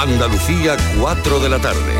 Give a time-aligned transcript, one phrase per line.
[0.00, 1.94] Andalucía, 4 de la tarde.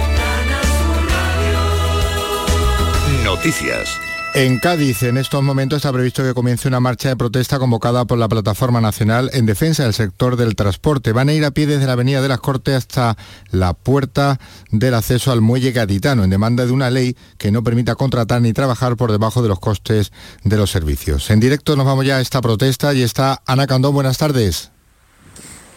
[3.22, 3.90] Noticias.
[4.32, 8.16] En Cádiz, en estos momentos está previsto que comience una marcha de protesta convocada por
[8.16, 11.12] la Plataforma Nacional en defensa del sector del transporte.
[11.12, 13.18] Van a ir a pie desde la Avenida de las Cortes hasta
[13.50, 14.40] la puerta
[14.70, 18.54] del acceso al muelle gaditano, en demanda de una ley que no permita contratar ni
[18.54, 20.10] trabajar por debajo de los costes
[20.42, 21.28] de los servicios.
[21.28, 23.92] En directo nos vamos ya a esta protesta y está Ana Candón.
[23.92, 24.70] Buenas tardes.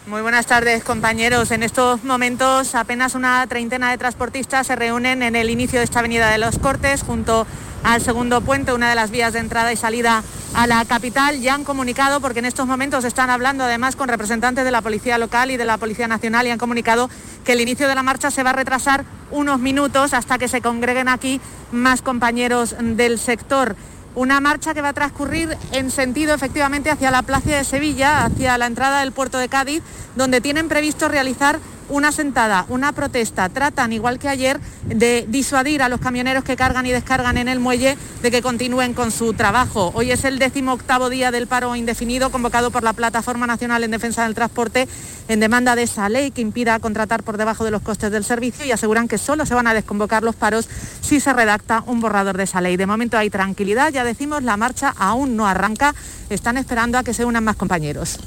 [0.06, 1.52] Muy buenas tardes, compañeros.
[1.52, 6.00] En estos momentos apenas una treintena de transportistas se reúnen en el inicio de esta
[6.00, 7.48] avenida de los Cortes junto
[7.86, 10.22] al segundo puente, una de las vías de entrada y salida
[10.56, 11.40] a la capital.
[11.40, 15.18] Ya han comunicado, porque en estos momentos están hablando además con representantes de la Policía
[15.18, 17.10] Local y de la Policía Nacional y han comunicado
[17.46, 20.60] que el inicio de la marcha se va a retrasar unos minutos hasta que se
[20.62, 21.40] congreguen aquí
[21.72, 23.78] más compañeros del sector.
[24.16, 28.58] Una marcha que va a transcurrir en sentido efectivamente hacia la Plaza de Sevilla, hacia
[28.58, 29.82] la entrada del puerto de Cádiz,
[30.16, 31.60] donde tienen previsto realizar
[31.90, 33.50] una sentada, una protesta.
[33.50, 37.60] Tratan, igual que ayer, de disuadir a los camioneros que cargan y descargan en el
[37.60, 39.92] muelle de que continúen con su trabajo.
[39.94, 43.92] Hoy es el décimo octavo día del paro indefinido convocado por la Plataforma Nacional en
[43.92, 44.88] Defensa del Transporte
[45.28, 48.66] en demanda de esa ley que impida contratar por debajo de los costes del servicio
[48.66, 50.68] y aseguran que solo se van a desconvocar los paros
[51.02, 52.76] si se redacta un borrador de esa ley.
[52.76, 55.96] De momento hay tranquilidad, ya decimos, la marcha aún no arranca,
[56.30, 58.20] están esperando a que se unan más compañeros.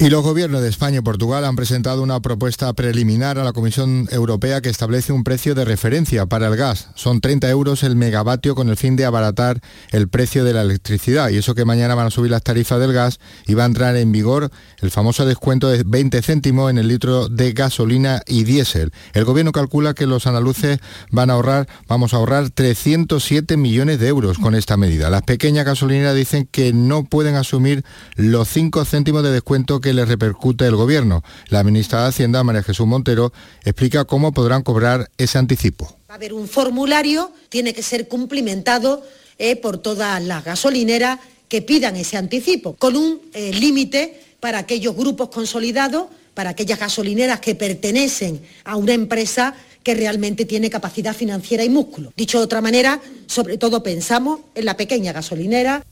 [0.00, 4.08] Y los gobiernos de España y Portugal han presentado una propuesta preliminar a la Comisión
[4.12, 6.90] Europea que establece un precio de referencia para el gas.
[6.94, 11.30] Son 30 euros el megavatio con el fin de abaratar el precio de la electricidad.
[11.30, 13.18] Y eso que mañana van a subir las tarifas del gas
[13.48, 17.28] y va a entrar en vigor el famoso descuento de 20 céntimos en el litro
[17.28, 18.92] de gasolina y diésel.
[19.12, 20.78] El gobierno calcula que los andaluces
[21.10, 25.10] van a ahorrar, vamos a ahorrar 307 millones de euros con esta medida.
[25.10, 27.84] Las pequeñas gasolineras dicen que no pueden asumir
[28.14, 31.22] los 5 céntimos de descuento que le repercute el Gobierno.
[31.48, 33.32] La ministra de Hacienda, María Jesús Montero,
[33.64, 35.96] explica cómo podrán cobrar ese anticipo.
[36.08, 39.02] Va a haber un formulario, tiene que ser cumplimentado
[39.38, 41.18] eh, por todas las gasolineras
[41.48, 47.40] que pidan ese anticipo, con un eh, límite para aquellos grupos consolidados, para aquellas gasolineras
[47.40, 52.12] que pertenecen a una empresa que realmente tiene capacidad financiera y músculo.
[52.16, 55.84] Dicho de otra manera, sobre todo pensamos en la pequeña gasolinera.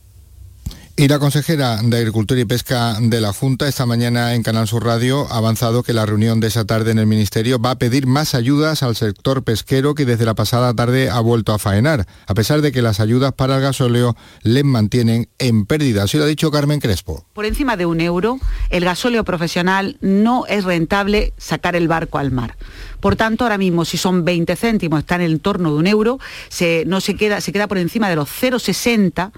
[0.98, 4.82] Y la consejera de Agricultura y Pesca de la Junta esta mañana en Canal Sur
[4.86, 8.06] Radio ha avanzado que la reunión de esa tarde en el Ministerio va a pedir
[8.06, 12.32] más ayudas al sector pesquero que desde la pasada tarde ha vuelto a faenar, a
[12.32, 16.04] pesar de que las ayudas para el gasóleo les mantienen en pérdida.
[16.04, 17.26] Así lo ha dicho Carmen Crespo.
[17.34, 18.38] Por encima de un euro,
[18.70, 22.56] el gasóleo profesional no es rentable sacar el barco al mar.
[23.00, 26.18] Por tanto, ahora mismo, si son 20 céntimos, está en el entorno de un euro,
[26.86, 29.32] no se queda, se queda por encima de los 0,60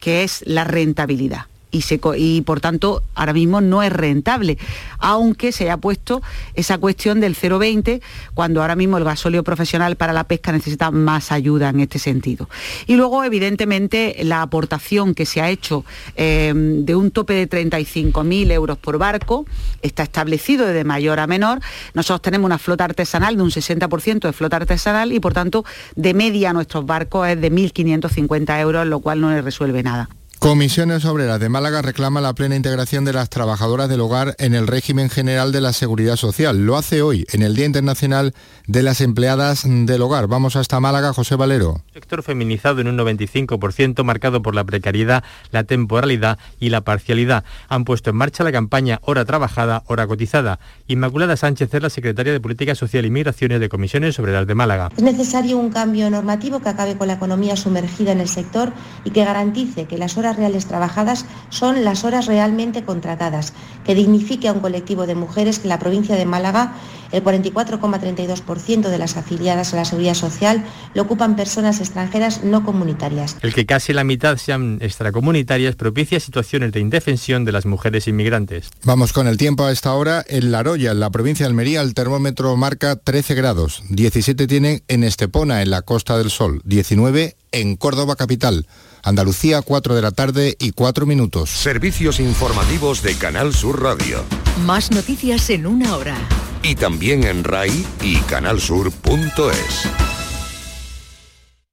[0.00, 4.58] que es la rentabilidad y, por tanto ahora mismo no es rentable,
[4.98, 6.22] aunque se haya puesto
[6.54, 8.00] esa cuestión del 0,20
[8.34, 12.48] cuando ahora mismo el gasóleo profesional para la pesca necesita más ayuda en este sentido.
[12.86, 15.84] Y luego, evidentemente, la aportación que se ha hecho
[16.16, 19.46] eh, de un tope de 35.000 euros por barco
[19.82, 21.60] está establecido de mayor a menor.
[21.94, 25.64] Nosotros tenemos una flota artesanal de un 60% de flota artesanal y, por tanto,
[25.96, 30.08] de media nuestros barcos es de 1.550 euros, lo cual no les resuelve nada.
[30.40, 34.66] Comisiones Obreras de Málaga reclama la plena integración de las trabajadoras del hogar en el
[34.66, 36.64] régimen general de la seguridad social.
[36.64, 38.32] Lo hace hoy, en el Día Internacional
[38.66, 40.28] de las Empleadas del Hogar.
[40.28, 41.82] Vamos hasta Málaga, José Valero.
[41.92, 47.44] Sector feminizado en un 95%, marcado por la precariedad, la temporalidad y la parcialidad.
[47.68, 50.58] Han puesto en marcha la campaña Hora Trabajada, Hora Cotizada.
[50.86, 54.88] Inmaculada Sánchez es la secretaria de Política Social y Migraciones de Comisiones Obreras de Málaga.
[54.96, 58.72] Es necesario un cambio normativo que acabe con la economía sumergida en el sector
[59.04, 63.52] y que garantice que las horas reales trabajadas son las horas realmente contratadas,
[63.84, 66.74] que dignifique a un colectivo de mujeres que en la provincia de Málaga
[67.12, 70.64] el 44,32% de las afiliadas a la seguridad social
[70.94, 73.36] lo ocupan personas extranjeras no comunitarias.
[73.42, 78.70] El que casi la mitad sean extracomunitarias propicia situaciones de indefensión de las mujeres inmigrantes.
[78.84, 80.24] Vamos con el tiempo a esta hora.
[80.28, 83.82] En La Roya, en la provincia de Almería, el termómetro marca 13 grados.
[83.88, 86.60] 17 tienen en Estepona, en la Costa del Sol.
[86.64, 88.66] 19 en Córdoba capital.
[89.02, 91.50] Andalucía, 4 de la tarde y 4 minutos.
[91.50, 94.24] Servicios informativos de Canal Sur Radio.
[94.64, 96.16] Más noticias en una hora.
[96.62, 99.88] Y también en RAI y canalsur.es.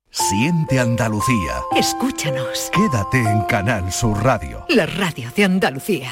[0.09, 1.61] Siente Andalucía.
[1.75, 2.71] Escúchanos.
[2.73, 4.65] Quédate en Canal Sur Radio.
[4.69, 6.11] La radio de Andalucía.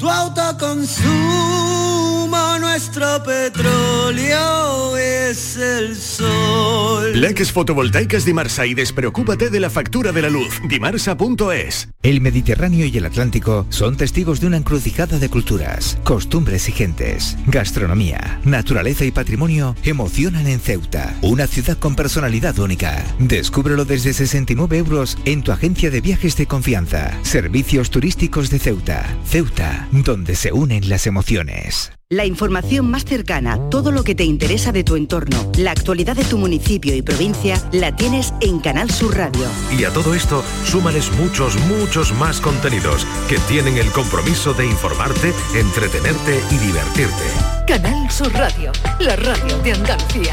[0.00, 7.20] Tu autoconsumo, nuestro petróleo es el sol.
[7.20, 10.58] Leques fotovoltaicas Dimarsa y despreocúpate de la factura de la luz.
[10.66, 11.90] Dimarsa.es.
[12.02, 17.36] El Mediterráneo y el Atlántico son testigos de una encrucijada de culturas, costumbres y gentes.
[17.46, 23.04] Gastronomía, naturaleza y patrimonio emocionan en Ceuta, una ciudad con personalidad única.
[23.18, 27.12] Descúbrelo desde 69 euros en tu agencia de viajes de confianza.
[27.22, 29.04] Servicios turísticos de Ceuta.
[29.26, 31.92] Ceuta, donde se unen las emociones.
[32.08, 36.24] La información más cercana, todo lo que te interesa de tu entorno, la actualidad de
[36.24, 39.46] tu municipio y provincia, la tienes en Canal Sur Radio.
[39.78, 45.32] Y a todo esto, súmales muchos, muchos más contenidos que tienen el compromiso de informarte,
[45.54, 47.24] entretenerte y divertirte.
[47.66, 50.32] Canal Sur Radio, la radio de Andalucía.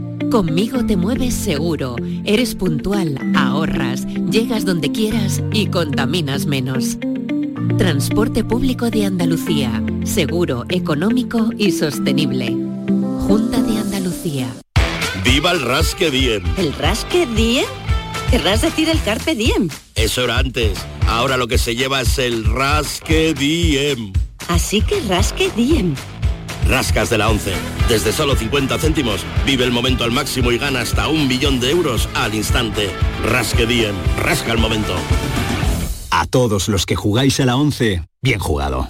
[0.31, 6.97] Conmigo te mueves seguro, eres puntual, ahorras, llegas donde quieras y contaminas menos.
[7.77, 12.47] Transporte público de Andalucía, seguro, económico y sostenible.
[13.27, 14.47] Junta de Andalucía.
[15.25, 16.43] ¡Viva el Rasque Diem!
[16.57, 17.65] ¿El Rasque Diem?
[18.29, 19.67] Querrás decir el Carpe Diem.
[19.95, 20.79] Eso era antes.
[21.07, 24.13] Ahora lo que se lleva es el Rasque Diem.
[24.47, 25.93] Así que Rasque Diem.
[26.67, 27.53] Rascas de la 11.
[27.89, 31.71] Desde solo 50 céntimos, vive el momento al máximo y gana hasta un millón de
[31.71, 32.89] euros al instante.
[33.25, 33.95] Rasque Diem.
[34.17, 34.95] Rasca el momento.
[36.11, 38.89] A todos los que jugáis a la 11, bien jugado.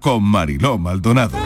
[0.00, 1.36] con Mariló Maldonado.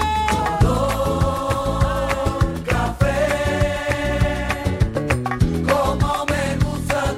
[5.66, 7.14] Como me gusta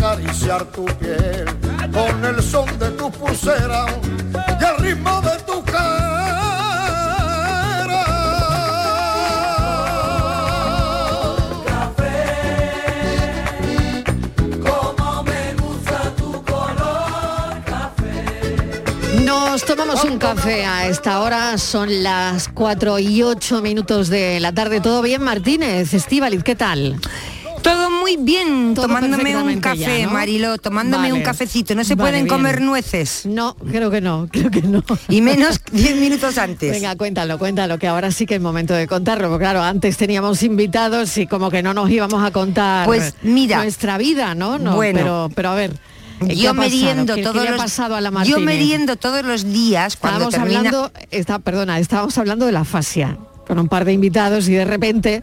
[0.00, 1.44] acariciar tu piel
[1.92, 3.84] con el son de tu pulsera
[4.58, 5.60] y el ritmo de tu
[14.62, 17.60] Como me gusta tu color
[19.22, 24.52] Nos tomamos un café a esta hora, son las 4 y 8 minutos de la
[24.52, 24.80] tarde.
[24.80, 25.92] ¿Todo bien, Martínez?
[25.92, 26.98] Estíbaliz, ¿qué tal?
[28.16, 30.10] Muy bien, Todo tomándome un café, ya, ¿no?
[30.12, 31.12] Marilo, tomándome Vale.
[31.14, 31.74] un cafecito.
[31.76, 32.36] No se Vale, pueden bien.
[32.36, 33.24] comer nueces.
[33.24, 34.82] No, creo que no, creo que no.
[35.08, 36.72] Y menos 10 minutos antes.
[36.72, 39.28] Venga, cuéntalo, cuéntalo, que ahora sí que es momento de contarlo.
[39.28, 43.58] Porque claro, antes teníamos invitados y como que no nos íbamos a contar Pues, mira.
[43.62, 44.58] nuestra vida, ¿no?
[44.58, 44.98] no Bueno.
[44.98, 45.72] pero, pero a ver.
[46.26, 49.44] ¿qué Yo meriendo ¿Qué- qué todos ha los pasado a la Yo meriendo todos los
[49.52, 53.84] días cuando Estábamos termina hablando, está, perdona, estábamos hablando de la fascia con un par
[53.84, 55.22] de invitados y de repente,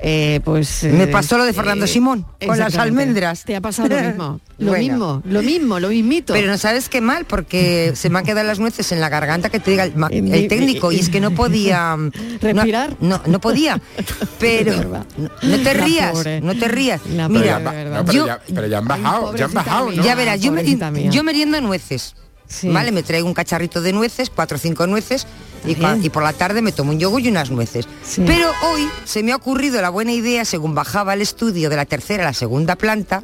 [0.00, 0.84] eh, pues...
[0.84, 3.44] Me eh, pasó lo de Fernando Simón, con las almendras.
[3.44, 4.82] Te ha pasado lo mismo, lo Bueno.
[4.82, 6.32] mismo, lo mismo, lo mismito.
[6.32, 9.50] Pero no sabes qué mal, porque se me han quedado las nueces en la garganta
[9.50, 11.96] que te diga el, técnico, y es que no podía...
[11.96, 12.96] mm, ¿Respirar?
[13.00, 13.80] No, no, no podía.
[14.38, 14.74] Pero
[15.16, 17.00] no, no te rías, no te rías.
[17.06, 20.02] Mira, pero, yo, ya, pero ya han bajado, ya han bajado, ¿no?
[20.02, 21.10] ya verás, yo, me, pobrecita mía.
[21.10, 22.14] yo meriendo nueces.
[22.62, 25.26] Vale, me traigo un cacharrito de nueces, cuatro o cinco nueces,
[25.66, 27.86] y, por la tarde me tomo un yogur y unas nueces.
[28.02, 28.22] Sí.
[28.26, 31.84] Pero hoy se me ha ocurrido la buena idea, según bajaba al estudio de la
[31.84, 33.22] tercera a la segunda planta,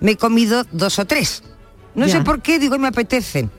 [0.00, 1.42] me he comido dos o tres.
[1.94, 2.12] No Ya.
[2.18, 3.50] sé por qué, digo, me apetecen.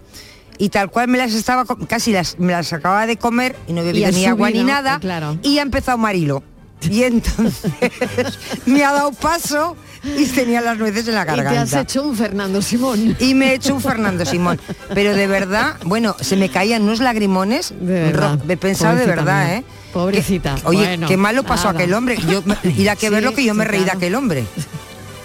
[0.57, 3.83] Y tal cual me las estaba, casi las, me las acababa de comer y no
[3.91, 4.99] Y has ni agua ni nada.
[4.99, 5.37] claro.
[5.41, 6.43] Y ha empezado Marilo.
[6.81, 7.71] Y entonces
[8.65, 11.51] me ha dado paso y tenía las nueces en la garganta.
[11.51, 13.15] Y te has hecho un Fernando Simón.
[13.19, 14.59] Y me he hecho un Fernando Simón.
[14.93, 17.71] Pero de verdad, bueno, se me caían unos lagrimones.
[17.79, 18.39] De verdad.
[18.47, 19.57] He pensado de verdad, mía.
[19.57, 19.63] ¿eh?
[19.93, 20.55] Pobrecita.
[20.55, 21.79] Que- oye, Bueno, qué malo pasó nada.
[21.79, 22.17] aquel hombre.
[22.29, 22.43] Yo
[22.77, 23.97] ir a que ver Sí, lo que yo me reí de claro.
[23.97, 24.45] aquel hombre.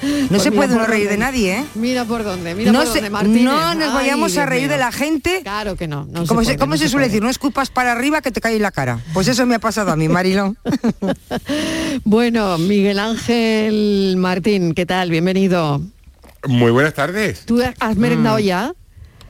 [0.02, 1.64] No Pues se puede uno reír de nadie, ¿eh?
[1.74, 3.44] Mira por dónde, mira no, por se- dónde, Martínez.
[3.44, 5.40] no nos Ay, vayamos a reír de la gente.
[5.42, 6.06] Claro que no.
[6.10, 7.22] no ¿Cómo, se puede, cómo no se se suele decir?
[7.22, 8.98] No escupas para arriba que te cae en la cara.
[9.12, 10.56] Pues eso me ha pasado a mí, Marilón.
[12.04, 15.10] Bueno, Miguel Ángel Martín, ¿qué tal?
[15.10, 15.80] Bienvenido.
[16.46, 17.44] Muy buenas tardes.
[17.46, 18.72] ¿Tú has merendado ya?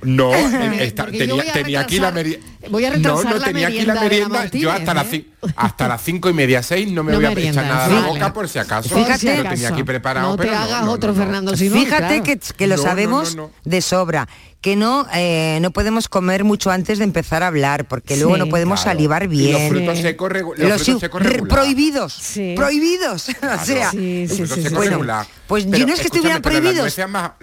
[0.03, 2.47] No, eh, esta- tenía, tenía aquí la merienda.
[2.71, 4.39] voy a No, retrasar no la tenía aquí merienda la la merienda.
[4.39, 5.11] Martínez, yo hasta, las ¿eh?
[5.43, 7.85] cin- hasta las cinco y media, seis no me No voy a meriendas, echar nada
[7.87, 8.89] a la boca por si acaso.
[9.19, 10.29] Si lo tenía aquí preparado.
[10.31, 11.81] No te pero hagas no, otro Fernando Simón.
[11.85, 12.23] Fíjate claro.
[12.25, 13.51] que, que lo No, no, sabemos no, no.
[13.65, 14.29] de sobra,
[14.63, 18.39] que no eh, no podemos comer mucho antes de empezar a hablar, porque luego Sí.
[18.41, 18.97] no podemos Claro.
[18.99, 19.53] salivar Y bien.
[19.53, 22.55] los frutos secos, regu- los Los frutos secos prohibidos, Sí.
[22.57, 23.29] prohibidos.
[23.29, 25.27] o Claro, sea, Sí, los sí, frutos sí, secos Bueno, regular.
[25.47, 26.83] pues yo no es que estuvieran pero las prohibidos.
[26.85, 27.37] nueces baja-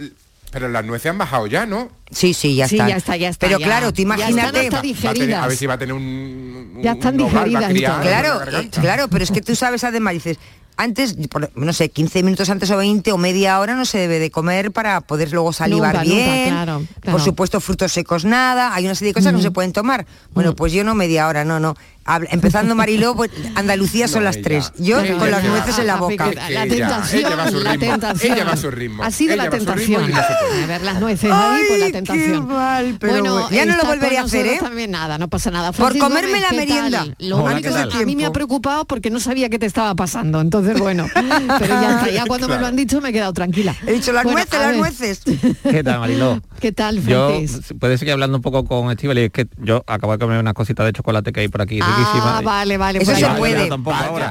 [0.51, 1.89] Pero las nueces han bajado ya, ¿no?
[2.09, 2.87] Sí, sí, ya Sí, está.
[2.89, 3.65] ya está, ya está, Pero ya.
[3.65, 4.59] claro, tú Ya están imagínate.
[4.59, 5.43] hasta Va a tener- digeridas.
[5.43, 6.79] a ver si va a tener un...
[6.81, 10.37] Ya están digeridas Claro, eh, claro, pero es que tú sabes además, dices,
[10.77, 14.19] antes, por- no sé, 15 minutos antes o 20 o media hora no se debe
[14.19, 16.49] de comer para poder luego salivar Nunca, nunca, bien.
[16.49, 17.17] claro, claro.
[17.17, 20.05] Por supuesto, frutos secos nada, hay una serie de cosas que no se pueden tomar.
[20.33, 21.75] Bueno, pues yo no media hora, no, no.
[22.07, 24.71] Habla- empezando Mariló, pues Andalucía son No, las tres.
[24.77, 26.31] Yo con las que nueces en la boca.
[26.33, 28.33] La Ella- tentación, ella va a su la ritmo, tentación.
[28.33, 30.13] ella va a su ritmo, Ha sido ella la tentación.
[30.13, 32.47] A ver las nueces ahí por la tentación.
[32.47, 33.49] qué mal, pero bueno, bueno.
[33.51, 34.57] Ya no lo volveré a hacer, ¿eh?
[34.59, 35.71] También nada, no pasa nada.
[35.71, 36.99] Por comerme la ¿qué merienda.
[36.99, 37.15] tal?
[37.19, 37.91] Lo Hola, único ¿qué tal?
[37.91, 40.39] a mí me ha preocupado porque no sabía qué te estaba pasando.
[40.41, 42.09] Entonces, bueno, pero ya está.
[42.09, 43.75] Ya cuando me lo han dicho me he quedado tranquila.
[43.85, 45.21] He dicho las Bueno, nueces, las nueces.
[45.63, 46.41] ¿Qué tal, Mariló?
[46.59, 47.73] ¿Qué tal, Yo, Francis?
[47.79, 50.53] puede seguir hablando un poco con Estíbal y es que yo acabo de comer unas
[50.53, 52.43] cositas de chocolate que hay por aquí Ah, riquísimas.
[52.43, 52.99] vale, vale.
[53.01, 53.69] Eso se puede.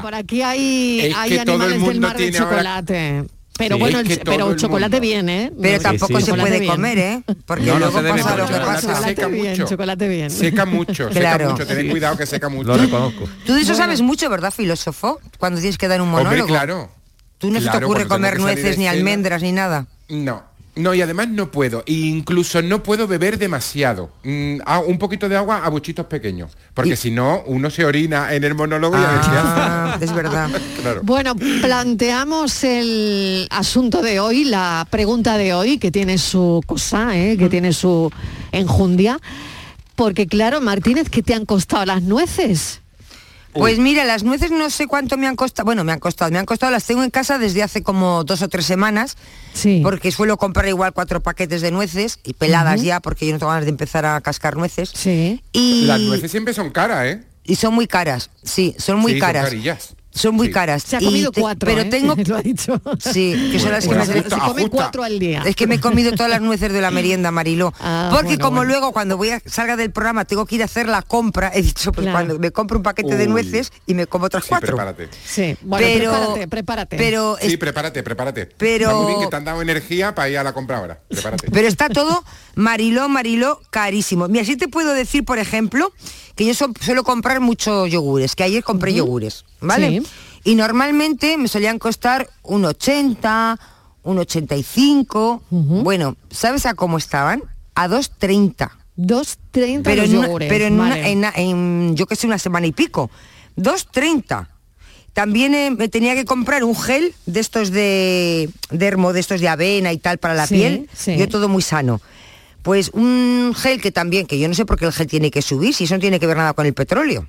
[0.03, 3.25] Por aquí hay, Es hay animales del mar de tiene ahora- chocolate.
[3.59, 5.51] Pero Sí, bueno, es que pero el chocolate bien, ¿eh?
[5.63, 6.27] Pero Sí, tampoco sí.
[6.27, 6.73] se Chocolate puede bien.
[6.73, 7.23] comer, ¿eh?
[7.47, 8.81] Porque No, no luego se debe, pasa lo que chocolate pasa.
[8.83, 9.67] Chocolate seca bien, mucho.
[9.67, 10.31] chocolate bien.
[10.31, 11.39] Seca mucho, Claro.
[11.39, 11.67] seca mucho.
[11.67, 12.69] Ten cuidado que seca mucho.
[12.69, 13.25] Lo reconozco.
[13.47, 13.85] Tú de eso Bueno.
[13.85, 15.21] sabes mucho, ¿verdad, filósofo?
[15.39, 16.35] Cuando tienes que dar un monólogo.
[16.43, 16.91] Hombre, claro.
[17.39, 19.87] Tú no se te Claro, ocurre comer nueces ni almendras ni nada.
[20.11, 20.43] No.
[20.77, 21.83] No, y además no puedo.
[21.87, 24.11] E incluso no puedo beber demasiado.
[24.25, 26.53] Mm, ah, un poquito de agua a buchitos pequeños.
[26.75, 29.37] Porque si no, uno se orina en el monólogo y a ver qué hace.
[29.39, 30.51] Ah, es verdad.
[30.77, 31.01] Claro.
[31.03, 37.37] Bueno, planteamos el asunto de hoy, la pregunta de hoy, que tiene su cosa, ¿eh?
[37.37, 38.13] que tiene su
[38.53, 39.19] enjundia.
[39.97, 42.83] Porque claro, Martínez, ¿qué te han costado las nueces?
[43.59, 45.65] Pues mira, las nueces no sé cuánto me han costado.
[45.65, 48.43] Bueno, me han costado, me han costado, las tengo en casa desde hace como dos
[48.43, 49.17] o tres semanas.
[49.53, 49.81] Sí.
[49.83, 53.51] Porque suelo comprar igual cuatro paquetes de nueces y peladas ya, porque yo no tengo
[53.51, 54.91] ganas de empezar a cascar nueces.
[54.95, 55.43] Sí.
[55.53, 57.23] Y, Las nueces siempre son caras, ¿eh?
[57.45, 59.45] y son muy caras, sí, son muy Sí, caras.
[59.45, 59.95] Son carillas.
[60.17, 60.53] Son muy Sí.
[60.55, 60.83] caras.
[60.83, 61.85] Se ha Y comido te- cuatro, Pero ¿eh?
[61.85, 62.15] tengo...
[62.27, 62.81] Lo ha dicho.
[62.99, 64.13] Sí, que son las que Bueno, me...
[64.15, 64.69] justo, Se come ajusta.
[64.77, 65.43] cuatro al día.
[65.45, 67.73] Es que me he comido todas las nueces de la merienda, Mariló.
[67.81, 68.71] Ah, Porque bueno, como bueno.
[68.73, 71.63] luego cuando voy a salga del programa tengo que ir a hacer la compra, he
[71.63, 72.17] dicho, pues Claro.
[72.17, 74.69] cuando me compro un paquete de nueces y me como otras Sí, cuatro.
[74.69, 75.09] prepárate.
[75.27, 76.97] Sí, bueno, Pero- prepárate, prepárate.
[76.97, 78.47] Pero, Sí, prepárate, prepárate.
[78.57, 80.99] Pero- Está muy bien que te han dado energía para ir a la compra ahora.
[81.09, 81.51] Prepárate.
[81.51, 84.29] pero está todo Mariló, Mariló, carísimo.
[84.29, 85.93] Mira, sí te puedo decir, por ejemplo,
[86.35, 89.89] que yo so- suelo comprar muchos yogures, que ayer compré yogures, ¿vale?
[90.01, 90.06] Sí.
[90.45, 93.59] Y normalmente me solían costar un 80,
[94.05, 95.43] un 85.
[95.51, 97.43] Bueno, ¿sabes a cómo estaban?
[97.75, 98.71] A 2.30.
[98.97, 102.73] 2.30 pero en, una- pero en, una- en- en, yo que sé, una semana y
[102.73, 103.11] pico.
[103.57, 104.49] 2.30.
[105.13, 109.49] También eh, me tenía que comprar un gel de estos de dermo, de estos de
[109.49, 110.89] avena y tal para la Sí, piel.
[110.93, 111.17] sí.
[111.17, 112.01] Yo todo muy sano.
[112.63, 115.41] Pues un gel que también, que yo no sé por qué el gel tiene que
[115.41, 117.27] subir, si eso no tiene que ver nada con el petróleo.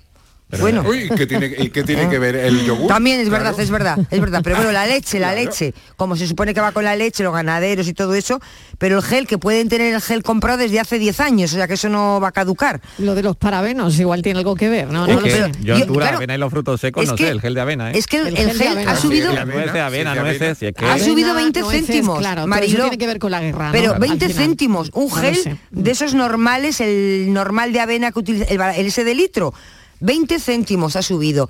[0.60, 0.84] Bueno.
[0.88, 2.88] Uy, ¿qué tiene, y qué tiene que ver el yogur?
[2.88, 3.44] También es Claro.
[3.44, 4.42] verdad, es verdad, es verdad.
[4.44, 5.44] Pero bueno, la leche, la Claro.
[5.50, 8.39] leche, como se supone que va con la leche, los ganaderos y todo eso,
[8.77, 11.68] pero el gel, que pueden tener el gel comprado desde hace 10 años, o sea
[11.68, 12.80] que eso no va a caducar.
[12.98, 15.06] Lo de los parabenos igual tiene algo que ver, ¿no?
[15.06, 15.51] Es No lo que sé.
[15.62, 17.54] yo, Yo- la claro, avena y los frutos secos, es no que- sé, el gel
[17.54, 17.98] de avena, ¿eh?
[17.98, 19.32] Es que el, El el gel ha subido...
[19.32, 20.16] avena, Sí, avena.
[20.16, 20.86] nueces, que...
[20.86, 22.74] Ha subido 20 nueces, céntimos, Claro, Mariló.
[22.74, 23.66] eso tiene que ver con la guerra.
[23.68, 23.72] ¿no?
[23.74, 24.44] Pero Al 20 final.
[24.44, 29.04] céntimos, un gel de esos normales, el normal de avena que utiliza, el, el ese
[29.04, 29.54] de litro,
[30.00, 31.50] 20 céntimos ha subido.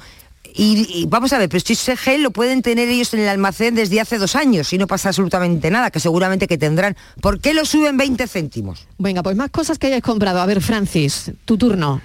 [0.53, 3.27] Y, y vamos a ver, pero si ese gel lo pueden tener ellos en el
[3.27, 6.95] almacén desde hace dos años y no pasa absolutamente nada, que seguramente que tendrán.
[7.21, 8.87] ¿Por qué lo suben 20 céntimos?
[8.97, 10.41] Venga, pues más cosas que hayáis comprado.
[10.41, 12.01] A ver, Francis, tu turno.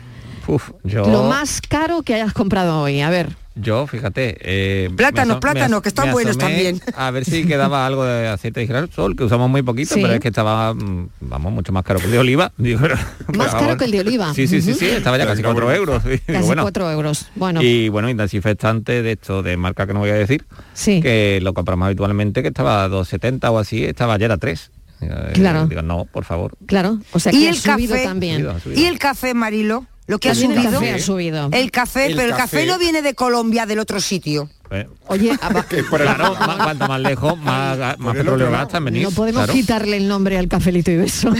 [0.47, 1.07] Uf, yo...
[1.07, 3.42] Lo más caro que hayas comprado hoy, a ver.
[3.55, 4.37] Yo, fíjate...
[4.41, 6.81] Eh, Plátano, me aso- plátano, me as- que están buenos también.
[6.97, 10.01] A ver si quedaba algo de aceite de girasol, que usamos muy poquito, Sí.
[10.01, 12.53] pero es que estaba, mm, vamos, mucho más caro que el de oliva.
[12.59, 14.33] Digo, pero- pero Más caro que el de oliva.
[14.35, 14.79] Sí, sí, sí, Ujú.
[14.81, 16.03] sí, estaba ya casi 4 euros.
[16.27, 16.63] Casi bueno.
[16.63, 17.27] 4 euros.
[17.35, 21.01] Bueno, Y bueno, y desinfectante de esto, de marca que no voy a decir, Sí.
[21.03, 24.71] que lo compramos habitualmente, que estaba a 2,70 o así, estaba ayer a 3.
[25.03, 25.67] Eh, Claro.
[25.67, 26.55] Digo, no, por favor.
[26.67, 26.99] claro.
[27.13, 28.47] O sea, y que ha el subido café también.
[28.47, 28.81] Ha subido.
[28.81, 31.49] y el café Marilo lo que ha subido café ha subido.
[31.53, 32.67] el café El pero el café.
[32.67, 37.39] no viene de Colombia del otro sitio Eh, Oye, aba- claro, más- cuanto más lejos,
[37.39, 39.53] más, petróleo no podemos claro.
[39.53, 41.31] quitarle el nombre al cafelito y beso.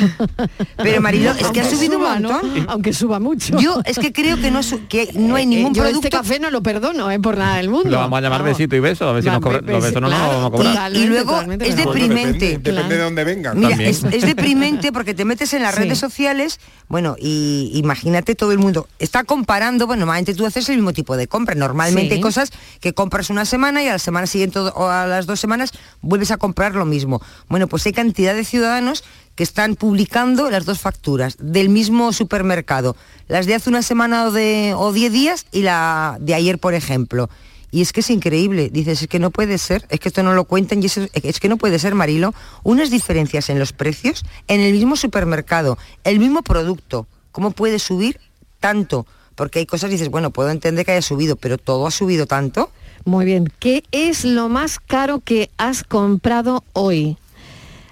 [0.77, 2.67] Pero Marilo, es que ha subido un montón.
[2.69, 3.59] Aunque suba mucho.
[3.59, 6.39] yo es que creo que no, que no hay Eh, ningún yo producto este café
[6.39, 7.89] no lo perdono, eh, por nada del mundo.
[7.91, 8.59] Lo vamos a llamar Vamos.
[8.59, 9.65] besito y beso, a ver si Va, nos cobran.
[9.67, 10.93] Los besos no nos vamos a cobrar.
[10.95, 12.23] Y luego totalmente es deprimente.
[12.23, 12.89] depende, depende Claro.
[12.89, 13.59] de dónde vengan.
[13.59, 15.81] Mira, es, es deprimente porque te metes en las Sí.
[15.83, 20.77] redes sociales, bueno, y imagínate todo el mundo está comparando, bueno, normalmente tú haces el
[20.77, 22.15] mismo tipo de compra, normalmente Sí.
[22.17, 25.41] hay cosas que compras una semana y a la semana siguiente o a las dos
[25.41, 27.21] semanas vuelves a comprar lo mismo.
[27.49, 32.97] Bueno, pues hay cantidad de ciudadanos que están publicando las dos facturas del mismo supermercado,
[33.29, 36.75] las de hace una semana o de o 10 días y la de ayer, por
[36.75, 37.31] ejemplo.
[37.71, 40.35] Y es que es increíble, dices, es que no puede ser, es que esto no
[40.35, 44.25] lo cuentan y eso- es que no puede ser, Marilo, unas diferencias en los precios
[44.49, 48.21] en el mismo supermercado, el mismo producto, ¿cómo puede subir
[48.61, 49.07] tanto?
[49.35, 52.71] Porque hay cosas, dices, bueno, puedo entender que haya subido, pero todo ha subido tanto.
[53.05, 53.53] Muy bien.
[53.59, 57.17] ¿Qué es lo más caro que has comprado hoy?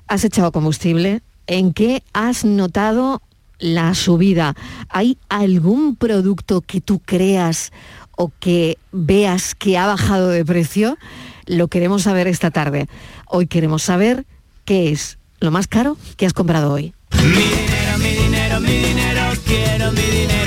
[0.06, 1.22] ¿Has echado combustible?
[1.46, 3.22] ¿En qué has notado
[3.58, 4.54] la subida?
[4.88, 7.72] ¿Hay algún producto que tú creas
[8.16, 10.96] o que veas que ha bajado de precio?
[11.46, 12.86] Lo queremos saber esta tarde.
[13.26, 14.26] Hoy queremos saber
[14.64, 16.94] qué es lo más caro que has comprado hoy.
[17.12, 20.40] Mi dinero, mi dinero, mi dinero, quiero mi dinero.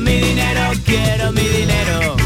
[0.00, 2.16] Mi dinero, quiero mi dinero.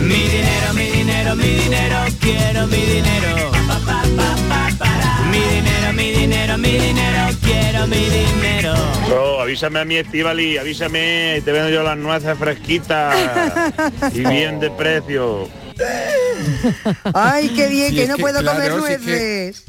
[0.00, 3.50] Mi dinero, mi dinero, mi dinero, quiero mi dinero.
[3.68, 5.20] Pa, pa, pa, pa, para.
[5.30, 8.74] Mi dinero, mi dinero, mi dinero, quiero mi dinero.
[9.08, 13.16] Bro, avísame a mi Estivali, avísame, te vendo yo las nueces fresquitas
[14.14, 15.48] y bien de precio.
[17.14, 19.64] Ay, qué bien, Sí, que no que, puedo claro, comer sí es que- nueces.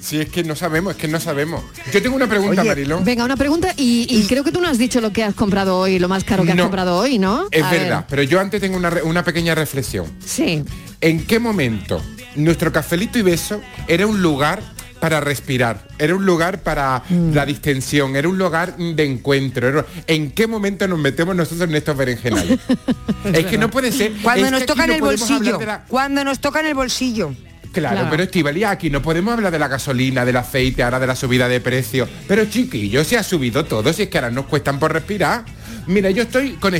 [0.00, 1.62] Si es que no sabemos, es que no sabemos.
[1.92, 3.00] Yo tengo una pregunta, Oye, Mariló.
[3.02, 5.78] Venga, una pregunta y, y creo que tú no has dicho lo que has comprado
[5.78, 6.64] hoy, lo más caro que has No.
[6.64, 7.46] comprado hoy, ¿no?
[7.50, 8.06] Es A verdad, ver.
[8.08, 10.06] pero yo antes tengo una, una pequeña reflexión.
[10.24, 10.64] Sí.
[11.00, 12.02] ¿En qué momento
[12.36, 14.62] nuestro cafelito y beso era un lugar
[15.00, 17.32] para respirar, era un lugar para Mm.
[17.32, 19.68] la distensión, era un lugar de encuentro?
[19.68, 22.58] era- ¿En qué momento nos metemos nosotros en estos berenjenales?
[23.32, 24.12] es que no puede ser.
[24.22, 27.34] Cuando es nos tocan no el bolsillo, de la- cuando nos tocan el bolsillo.
[27.72, 28.10] Claro, Claro.
[28.10, 31.48] pero Estivali, aquí no podemos hablar de la gasolina, del aceite, ahora de la subida
[31.48, 32.08] de precio.
[32.26, 35.44] Pero chiquillos, se ha subido todo, si es que ahora nos cuestan por respirar.
[35.86, 36.74] Mira, yo estoy con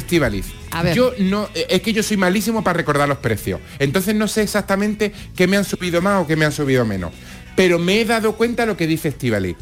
[0.82, 0.94] ver.
[0.94, 3.60] Yo no, eh, es que yo soy malísimo para recordar los precios.
[3.78, 7.12] Entonces no sé exactamente qué me han subido más o qué me han subido menos.
[7.56, 9.56] Pero me he dado cuenta de lo que dice Estivali.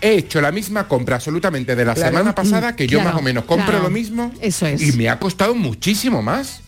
[0.00, 2.10] He hecho la misma compra absolutamente de la Claro.
[2.10, 3.84] semana pasada, que yo Claro, más o menos compro claro.
[3.84, 4.32] lo mismo.
[4.42, 4.82] Eso es.
[4.82, 6.60] Y me ha costado muchísimo más.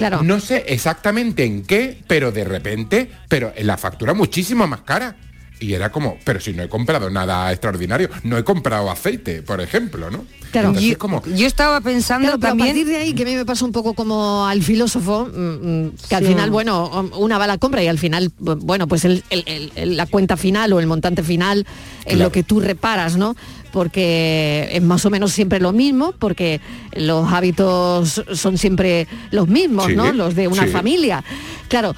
[0.00, 0.22] Claro.
[0.22, 5.16] No sé exactamente en qué, pero de repente, pero en la factura muchísimo más cara.
[5.62, 9.60] Y era como, pero si no he comprado nada extraordinario, no he comprado aceite, por
[9.60, 10.24] ejemplo, ¿no?
[10.52, 10.68] Claro.
[10.68, 12.68] Entonces, Yo- como, Yo estaba pensando Claro, pero a también...
[12.68, 15.38] partir de ahí que a mí me pasa un poco como al filósofo, mm,
[15.84, 18.58] mm, que al final, bueno, um, una va a la compra y al final, bu-
[18.62, 21.66] bueno, pues el- el- el- el- la cuenta final o el montante final
[22.06, 22.22] en Claro.
[22.24, 23.36] lo que tú reparas, ¿no?
[23.72, 26.60] Porque es más o menos siempre lo mismo, porque
[26.92, 30.12] los hábitos son siempre los mismos, Sí, ¿no?
[30.12, 30.70] Los de una sí.
[30.70, 31.22] familia.
[31.68, 31.94] Claro,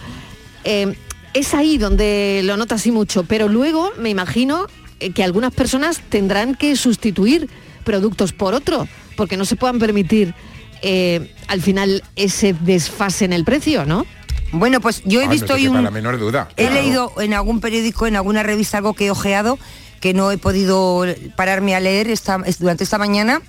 [0.64, 0.94] eh,
[1.35, 4.66] es ahí donde lo notas así mucho, pero luego me imagino
[5.00, 7.48] eh, que algunas personas tendrán que sustituir
[7.85, 10.35] productos por otro, porque no se puedan permitir
[10.82, 14.06] eh, al final ese desfase en el precio, ¿no?
[14.52, 15.82] Bueno, pues yo he ah, visto no hoy un...
[15.82, 16.48] la menor duda.
[16.56, 16.82] He claro.
[16.82, 19.58] leído en algún periódico, en alguna revista, algo que he ojeado,
[20.03, 23.41] que no he podido pararme a leer esta, es- durante esta mañana.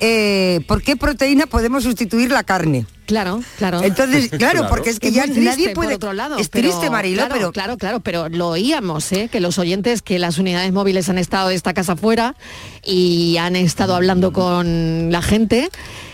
[0.00, 2.86] eh, ¿Por qué proteína podemos sustituir la carne?
[3.06, 3.82] Claro, claro.
[3.82, 4.68] Entonces, claro, Claro.
[4.68, 5.88] porque es que Es ya triste, nadie puede...
[5.88, 7.52] por otro lado, es pero, triste, Marilo, claro, pero...
[7.52, 9.28] claro, claro, pero lo oíamos, ¿eh?
[9.32, 12.36] que los oyentes, que las unidades móviles han estado de esta casa fuera
[12.84, 15.68] y han estado hablando con la gente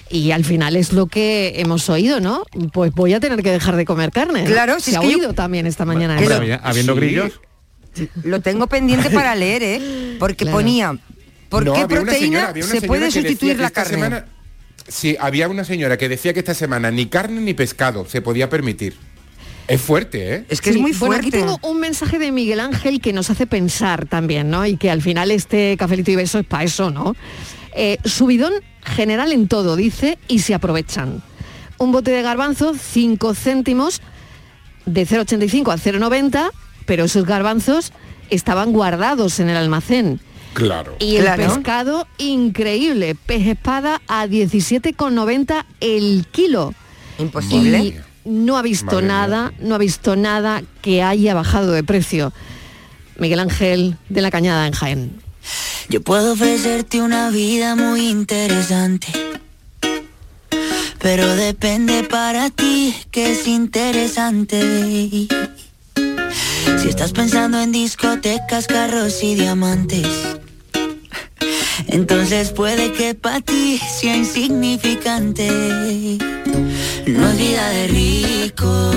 [0.09, 2.45] y al final es lo que hemos oído, ¿no?
[2.73, 4.45] Pues voy a tener que dejar de comer carne.
[4.45, 4.51] ¿no?
[4.51, 6.17] Claro, si se es ha que yo- oído también esta mañana.
[6.17, 7.01] Había- habiendo Sí.
[7.01, 7.33] grillos.
[8.23, 10.17] Lo tengo pendiente para leer, ¿eh?
[10.19, 10.57] Porque Claro.
[10.59, 10.99] ponía,
[11.49, 13.91] ¿por No, qué proteína señora- había una se puede sustituir la carne?
[13.95, 14.27] semana-
[14.89, 18.49] sí, había una señora que decía que esta semana ni carne ni pescado se podía
[18.51, 18.95] permitir.
[19.67, 20.45] Es fuerte, ¿eh?
[20.51, 21.39] Es que es muy Bueno, aquí fuerte.
[21.57, 24.67] tengo un mensaje de Miguel Ángel que nos hace pensar también, ¿no?
[24.67, 27.17] Y que al final este cafelito y beso es para eso, ¿no?
[27.75, 28.53] Eh, subidón
[28.85, 31.23] general en todo, dice, y se aprovechan.
[31.79, 34.03] Un bote de garbanzos, 5 céntimos,
[34.85, 36.51] de 0,85 a 0,90,
[36.87, 37.93] pero esos garbanzos
[38.31, 40.21] estaban guardados en el almacén.
[40.55, 40.95] Claro.
[41.01, 41.43] Y el Claro.
[41.47, 46.75] pescado, increíble, pez espada a 17,90 el kilo.
[47.19, 47.79] Imposible.
[47.79, 47.95] Y
[48.25, 49.15] no ha visto Madre mía.
[49.15, 52.33] nada, no ha visto nada que haya bajado de precio.
[53.19, 55.21] Miguel Ángel de la Cañada en Jaén.
[55.89, 59.09] Yo puedo ofrecerte una vida muy interesante.
[61.01, 65.29] Pero depende para ti que es interesante.
[66.85, 70.07] Si estás pensando en discotecas, carros y diamantes.
[71.87, 75.49] Entonces puede que para ti sea insignificante.
[77.07, 78.91] No es vida de rico,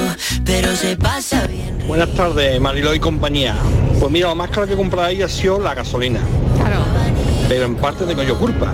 [0.43, 1.77] pero se pasa bien.
[1.87, 3.55] Buenas tardes, Mariló y compañía.
[4.01, 6.19] Pues mira, lo más caro que he comprado ahí ha sido la gasolina.
[6.57, 6.83] Claro.
[7.47, 8.73] Pero en parte tengo yo culpa.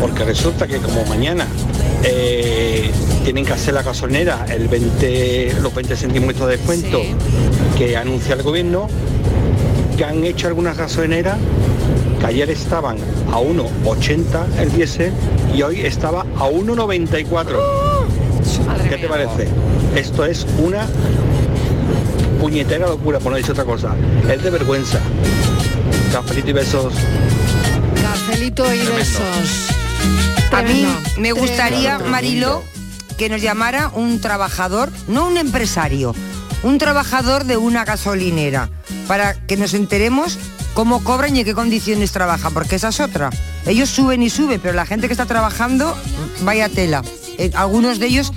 [0.00, 1.46] Porque resulta que como mañana
[2.04, 2.90] eh,
[3.24, 7.00] tienen que hacer la gasolinera el 20, los 20 céntimos de descuento
[7.78, 8.88] que anuncia el gobierno,
[9.96, 11.38] que han hecho algunas gasolineras
[12.20, 12.98] que ayer estaban
[13.30, 15.12] a 1,80 el diésel
[15.54, 17.58] y hoy estaba a 1,94.
[18.88, 19.48] ¿Qué te parece?
[19.96, 20.86] Esto es una
[22.40, 23.94] puñetera locura, por no decir otra cosa.
[24.28, 25.00] Es de vergüenza.
[26.12, 26.94] Cafelito y besos.
[28.02, 29.81] Cafelito y besos.
[30.52, 30.86] A mí
[31.18, 31.98] me gustaría.
[31.98, 32.62] Mariló,
[33.16, 36.14] que nos llamara un trabajador, no un empresario,
[36.62, 38.68] un trabajador de una gasolinera,
[39.08, 40.38] para que nos enteremos
[40.74, 43.30] cómo cobran y en qué condiciones trabajan, porque esa es otra.
[43.66, 45.96] Ellos suben y suben, pero la gente que está trabajando,
[46.42, 47.02] vaya tela.
[47.38, 48.32] Eh, algunos de ellos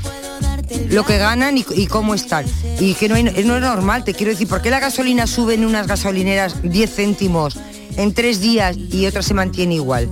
[0.89, 2.45] lo que ganan y, y cómo están.
[2.79, 5.53] Y que no, hay- no es normal, te quiero decir, ¿por qué la gasolina sube
[5.55, 7.57] en unas gasolineras 10 céntimos
[7.97, 10.09] en tres días y otra se mantiene igual?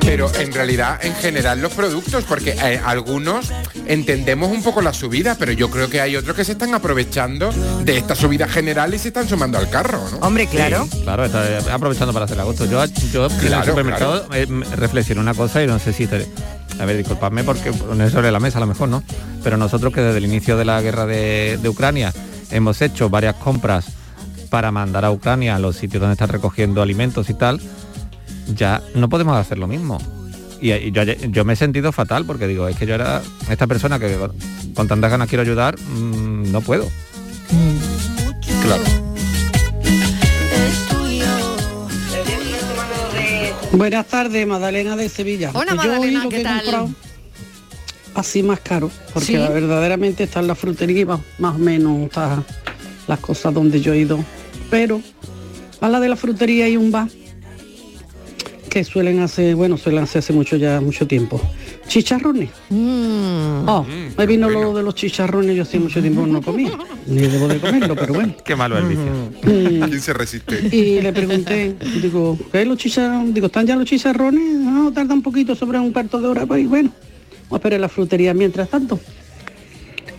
[0.00, 3.50] Pero en realidad, en general, los productos, porque eh, algunos
[3.86, 7.50] entendemos un poco la subida, pero yo creo que hay otros que se están aprovechando
[7.84, 10.18] de esta subida general y se están sumando al carro, ¿no?
[10.18, 10.86] Hombre, claro.
[10.90, 12.64] Sí, claro, está eh, aprovechando para hacer agosto.
[12.66, 16.06] Yo, yo en el Claro, supermercado eh, me reflexioné una cosa y no sé si
[16.06, 16.26] te...
[16.80, 19.02] A ver, disculpadme porque poner sobre la mesa a lo mejor, ¿no?
[19.42, 22.12] Pero nosotros que desde el inicio de la guerra de, de Ucrania
[22.50, 23.86] hemos hecho varias compras
[24.48, 27.60] para mandar a Ucrania a los sitios donde están recogiendo alimentos y tal,
[28.54, 29.98] ya no podemos hacer lo mismo.
[30.60, 33.66] Y, y yo, yo me he sentido fatal porque digo, es que yo era esta
[33.66, 34.32] persona que con,
[34.74, 36.88] con tantas ganas quiero ayudar, mm, no puedo.
[38.64, 38.82] Claro.
[43.72, 45.50] Buenas tardes, Madalena de Sevilla.
[45.54, 46.60] Hola, Pues yo hoy Madalena, lo ¿qué que he tal?
[46.62, 46.90] comprado
[48.14, 49.36] así más caro, porque ¿Sí?
[49.36, 52.42] verdaderamente está en la frutería y más, más o menos está
[53.06, 54.18] las cosas donde yo he ido.
[54.70, 55.00] Pero
[55.80, 57.08] a la de la frutería hay un bar
[58.84, 61.40] suelen hacer, bueno, suelen hacer hace mucho ya, mucho tiempo.
[61.86, 62.50] Chicharrones.
[62.70, 63.84] Oh,
[64.16, 66.72] me vino lo de los chicharrones, yo hace mucho tiempo no comía,
[67.06, 68.34] ni debo de comerlo, pero bueno.
[68.44, 69.04] Qué malo el vicio.
[69.42, 69.88] Mm.
[69.88, 70.76] ¿Quién se resiste?
[70.76, 73.34] Y le pregunté, digo, ¿qué los chicharrones?
[73.34, 74.58] Digo, ¿están ya los chicharrones?
[74.58, 76.90] No, tarda un poquito sobre un cuarto de hora, pues bueno,
[77.44, 79.00] vamos a esperar la frutería mientras tanto.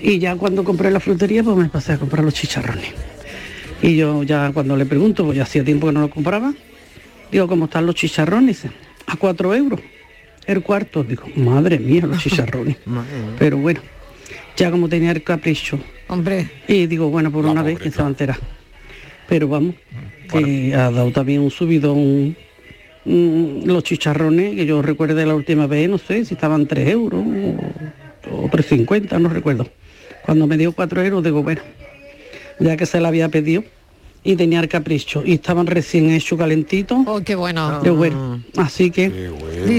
[0.01, 2.93] Y ya cuando compré la frutería, pues me pasé a comprar los chicharrones.
[3.81, 6.53] Y yo ya cuando le pregunto, pues ya hacía tiempo que no lo compraba,
[7.31, 8.65] digo, ¿cómo están los chicharrones?
[9.07, 9.79] A cuatro euros.
[10.45, 12.77] El cuarto, digo, madre mía, los chicharrones.
[13.39, 13.81] Pero bueno,
[14.55, 15.79] ya como tenía el capricho.
[16.07, 16.49] Hombre.
[16.67, 18.37] Y digo, bueno, por una vez que se va a enterar.
[19.27, 19.75] Pero vamos,
[20.31, 22.35] que ha dado también un subidón
[23.05, 27.23] mm, los chicharrones, que yo recuerde la última vez, no sé si estaban 3 euros
[27.23, 29.69] o, o 3,50, no recuerdo.
[30.25, 31.61] Cuando me dio 4 euros, digo, bueno,
[32.59, 33.63] ya que se la había pedido
[34.23, 36.99] y tenía el capricho y estaban recién hechos calentitos.
[37.05, 37.79] Oh, qué bueno.
[37.81, 38.43] Bueno.
[38.57, 39.31] Así que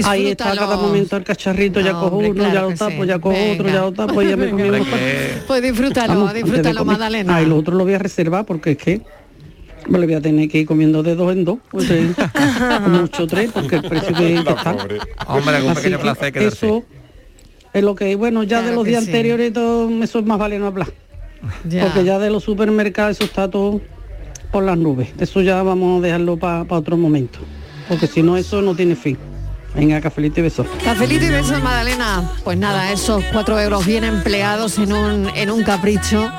[0.05, 3.01] ahí está cada momento el cacharrito, ya cojo hombre, uno, claro ya lo que tapo,
[3.03, 3.07] sí.
[3.07, 4.63] ya cojo otro, ya lo tapo, ya me comí
[5.47, 6.97] Pues disfrútalo, Vamos, disfrútalo, comer.
[6.97, 7.35] Magdalena.
[7.35, 9.01] Ah, y lo otro lo voy a reservar porque es que
[9.87, 11.59] me lo voy a tener que ir comiendo de dos en dos.
[11.69, 12.13] Pues, eh,
[12.87, 14.75] mucho tres, porque el precio que, que está.
[15.27, 16.65] Hombre, algún Así pequeño que placer quedarse.
[16.65, 16.83] Eso
[17.73, 19.11] es lo que, bueno, ya de los que días sí.
[19.11, 20.87] anteriores todo, eso es más vale no hablar.
[21.67, 21.85] Ya.
[21.85, 23.81] Porque ya de los supermercados eso está todo
[24.51, 25.09] por las nubes.
[25.19, 27.39] Eso ya vamos a dejarlo para otro momento.
[27.87, 29.17] Porque si no, eso no tiene fin.
[29.75, 30.67] Venga, cafelito y besos.
[30.83, 32.29] Cafelito y besos, Magdalena.
[32.43, 36.29] Pues nada, esos cuatro euros bien empleados en un, en un capricho.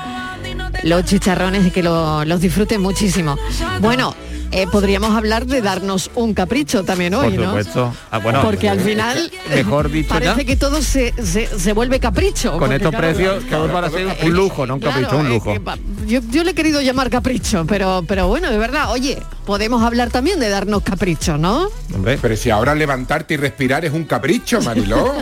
[0.85, 3.37] Los chicharrones que lo- los disfruten muchísimo.
[3.81, 4.15] Bueno,
[4.53, 7.47] eh, podríamos hablar de darnos un capricho también hoy, Por ¿no?
[7.47, 7.95] supuesto.
[8.11, 11.99] Ah, bueno, Porque al final mejor dicho parece ya, que todo se, se- se vuelve
[12.01, 12.59] capricho.
[12.59, 15.27] con estos claro, precios todos van a ser un lujo, no un Claro, capricho, un
[15.27, 15.55] es lujo.
[16.07, 20.11] yo, yo le he querido llamar capricho, pero, pero bueno, de verdad, oye, podemos hablar
[20.11, 21.69] también de darnos capricho, ¿no?
[22.21, 25.15] Pero si ahora levantarte y respirar es un capricho, Mariló.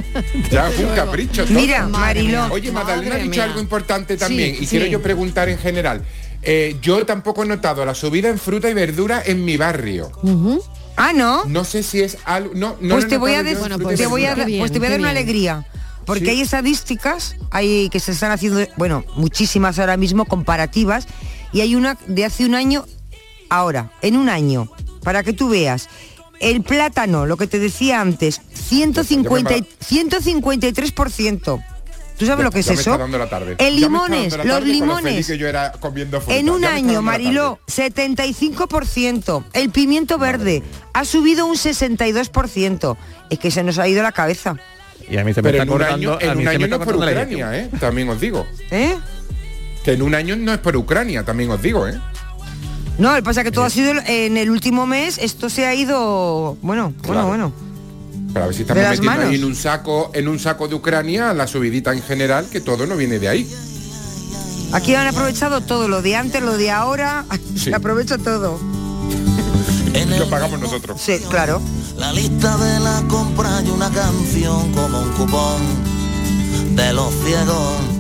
[0.50, 1.44] ya es un capricho.
[1.44, 1.54] todo.
[1.54, 2.46] Mira, Mariló.
[2.50, 3.44] Oye, Magdalena ha dicho mía.
[3.44, 6.02] algo importante también Sí, y quiero yo preguntar en general.
[6.42, 10.10] Eh, yo tampoco he notado la subida en fruta y verdura en mi barrio.
[10.96, 11.44] Ah, ¿no?
[11.44, 12.52] No sé si es algo...
[12.54, 13.44] No, no pues te voy a, y
[13.96, 15.66] te voy a, pues te voy a dar una alegría.
[16.04, 21.06] Porque hay estadísticas hay que se están haciendo, bueno, muchísimas ahora mismo comparativas
[21.52, 22.84] y hay una de hace un año
[23.48, 24.68] ahora, en un año,
[25.02, 25.88] para que tú veas.
[26.40, 31.62] El plátano, lo que te decía antes, 150, y- 153%.
[32.20, 32.90] ¿Tú sabes Ya- lo que es ya me eso?
[32.90, 33.52] está dando la tarde.
[33.52, 35.26] El Ya me está limones, dando la los lo limones.
[35.26, 36.36] que yo era comiendo fruta.
[36.36, 39.42] En un Ya año, Mariló, 75%.
[39.54, 42.96] El pimiento verde ha subido un 62%.
[43.30, 44.56] Es que se nos ha ido la cabeza.
[45.08, 46.78] Y a mí se me Pero está en un cortando, año, en un año no
[46.80, 47.70] por Ucrania, ¿eh?
[47.80, 48.46] También os digo.
[48.70, 48.96] ¿Eh?
[49.82, 51.98] Que en un año no es por Ucrania, también os digo, ¿eh?
[52.98, 55.64] No, lo que pasa es que todo ha sido en el último mes, esto se
[55.64, 57.52] ha ido, bueno, bueno, bueno.
[58.32, 59.34] Pero a ver si estamos metiendo ahí manos.
[59.34, 62.96] en un saco, en un saco de Ucrania la subidita en general, que todo no
[62.96, 63.50] viene de ahí.
[64.72, 67.24] Aquí han aprovechado todo, lo de antes, lo de ahora,
[67.56, 68.58] se aprovecha todo.
[70.18, 71.00] Lo pagamos nosotros.
[71.00, 71.60] Sí, claro.
[71.96, 75.60] La lista de la compra y una canción como un cupón
[76.76, 77.99] de los ciegos.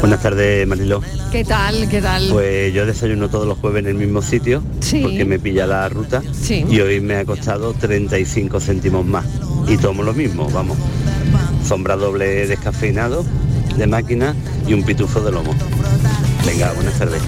[0.00, 1.02] Buenas tardes, Mariló.
[1.30, 1.86] ¿Qué tal?
[1.90, 2.28] ¿Qué tal?
[2.30, 5.00] Pues yo desayuno todos los jueves en el mismo sitio Sí.
[5.02, 6.64] porque me pilla la ruta Sí.
[6.68, 9.26] y hoy me ha costado 35 céntimos más
[9.68, 10.78] y tomo lo mismo, vamos.
[11.66, 13.24] Sombra doble descafeinado
[13.76, 14.34] de máquina
[14.66, 15.54] y un pitufo de lomo.
[16.46, 17.20] Venga, buenas tardes.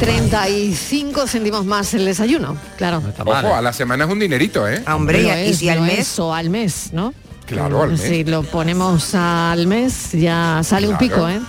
[0.00, 3.02] 35 céntimos más el desayuno, claro.
[3.24, 4.82] Ojo, a la semana es un dinerito, ¿eh?
[4.92, 7.12] Hombre, y- si al mes- es, o al mes, ¿no?
[7.46, 8.00] Claro, al mes.
[8.00, 11.14] Si lo ponemos al mes, ya sale un Claro.
[11.14, 11.40] pico, ¿eh?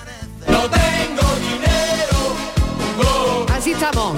[3.56, 4.16] Así estamos.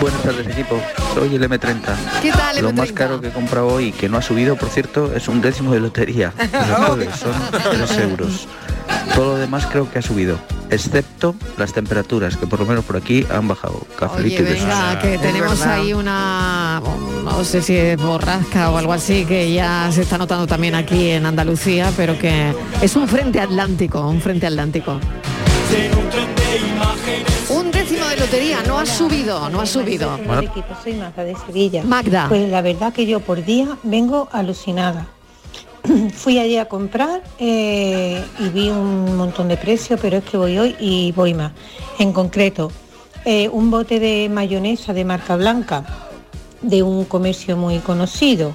[0.00, 0.80] Buenas tardes equipo,
[1.14, 1.94] soy el M30.
[2.22, 2.74] ¿Qué tal, Lo M30?
[2.76, 5.72] más caro que he comprado hoy, que no ha subido, por cierto, es un décimo
[5.72, 6.32] de lotería.
[6.96, 8.48] Los son 3 euros.
[9.14, 10.38] Todo lo demás creo que ha subido,
[10.70, 13.74] excepto las temperaturas, que por lo menos por aquí han bajado.
[13.74, 14.60] Oye, Cafelito y besos.
[14.60, 16.82] venga, que tenemos ahí una,
[17.24, 21.10] no sé si es borrasca o algo así, que ya se está notando también aquí
[21.10, 24.98] en Andalucía, pero que es un frente atlántico, un frente atlántico.
[27.50, 30.18] Un décimo de lotería, no ha subido, no ha subido.
[30.28, 31.82] Hola, equipo, soy Magda de Sevilla.
[31.84, 32.28] Magda.
[32.28, 35.06] Pues la verdad que yo por día vengo alucinada.
[36.14, 40.58] Fui allí a comprar eh, y vi un montón de precios, pero es que voy
[40.58, 41.52] hoy y voy más.
[41.98, 42.70] En concreto,
[43.24, 46.09] eh, un bote de mayonesa de marca blanca
[46.62, 48.54] de un comercio muy conocido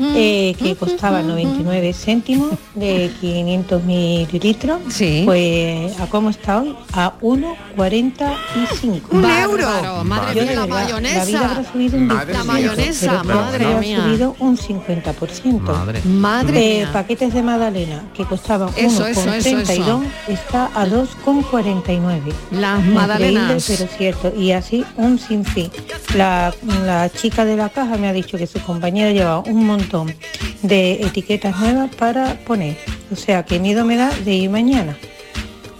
[0.00, 4.78] eh, que costaba 99 céntimos de 500 mililitros
[5.24, 10.04] pues a cómo está hoy a 1,45 Un euro.
[10.04, 11.18] Madre Yo mía, de la verdad, mayonesa.
[11.18, 14.02] la vida habrá subido un Madre 10%, La mayonesa, pero madre ha mía.
[14.04, 16.00] subido un 50% Madre.
[16.04, 16.92] Madre Eh, mía.
[16.92, 22.20] paquetes de magdalena que costaban Eso, eso, eso, 1,32 está a 2,49
[22.52, 23.64] Las magdalenas.
[23.66, 25.70] pero cierto y así un sinfín
[26.16, 26.54] la,
[26.84, 30.14] la chica de la caja me ha dicho que su compañera llevaba un montón
[30.62, 32.76] de etiquetas nuevas para poner.
[33.10, 34.96] O sea que miedo me da de ir mañana.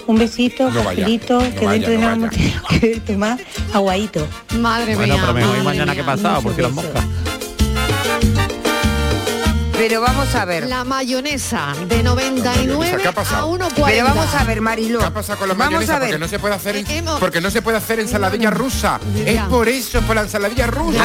[0.06, 2.30] Un besito, No vaya, cafelito, no que vaya, dentro de no nada
[2.80, 3.38] que tomar
[3.74, 4.26] aguadito.
[4.58, 7.04] Madre Bueno, pero mejor mañana que pasado, por si las moscas.
[9.78, 10.66] Pero vamos a ver.
[10.68, 13.54] La mayonesa de 99 ¿Qué ha pasado?
[13.54, 13.84] a 1,40.
[13.86, 14.98] Pero vamos a ver, Mariló.
[14.98, 15.96] ¿Qué ha pasado con la Vamos mayonesa?
[15.96, 16.08] a ver.
[16.10, 18.98] Porque no se puede hacer, en- hemos- porque no se puede hacer ensaladilla rusa.
[19.24, 20.98] Es por eso, es por la ensaladilla rusa.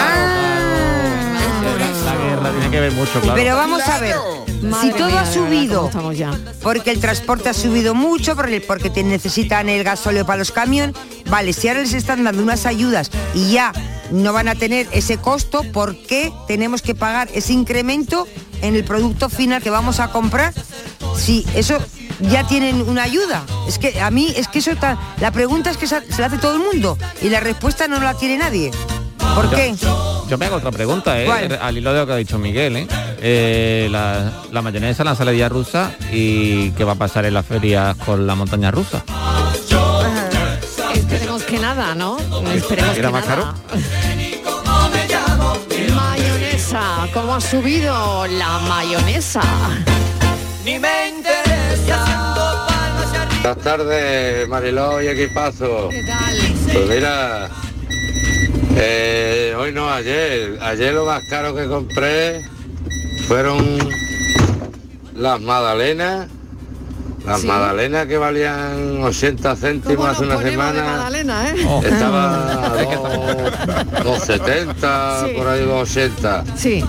[2.05, 3.35] La guerra tiene que ver mucho, claro.
[3.35, 4.15] Pero vamos a ver,
[4.61, 6.31] Madre si todo mía, ha verdad, subido, cómo estamos ya.
[6.61, 10.95] porque el transporte ha subido mucho, porque, porque te necesitan el gasóleo para los camiones,
[11.29, 13.71] vale, si ahora les están dando unas ayudas y ya
[14.11, 18.27] no van a tener ese costo, ¿por qué tenemos que pagar ese incremento
[18.63, 20.53] en el producto final que vamos a comprar?
[21.15, 21.77] Si eso
[22.21, 23.43] ya tienen una ayuda.
[23.67, 26.37] Es que a mí, es que eso está, la pregunta es que se la hace
[26.39, 28.71] todo el mundo y la respuesta no la tiene nadie.
[29.35, 29.75] ¿Por Yo- qué?
[30.29, 31.25] Yo me hago otra pregunta, ¿eh?
[31.25, 31.59] ¿Cuál?
[31.61, 32.87] Al hilo de lo que ha dicho Miguel, ¿eh?
[33.19, 37.95] Eh, la, la mayonesa, la ensaladilla rusa y qué va a pasar en las ferias
[37.97, 39.03] con la montaña rusa.
[40.93, 42.17] Esperemos que nada, ¿no?
[42.53, 43.53] Esperemos ¿Era que más nada.
[46.73, 49.41] Mayonesa, ¿cómo ha subido la mayonesa?
[50.65, 52.65] Ni me interesa.
[53.43, 55.89] Buenas tardes, Mariló y equipazo.
[56.71, 57.49] Pues mira,
[58.75, 60.57] Eh, hoy no, ayer.
[60.63, 62.41] Ayer lo más caro que compré
[63.27, 63.77] fueron
[65.13, 66.27] las magdalenas.
[67.25, 67.47] Las Sí.
[67.47, 70.83] magdalenas que valían 80 céntimos hace una semana.
[70.83, 71.55] Magdalena, ¿eh?
[71.85, 75.33] Estaba a dos- 270, Sí.
[75.37, 76.43] por ahí 280.
[76.55, 76.83] Sí.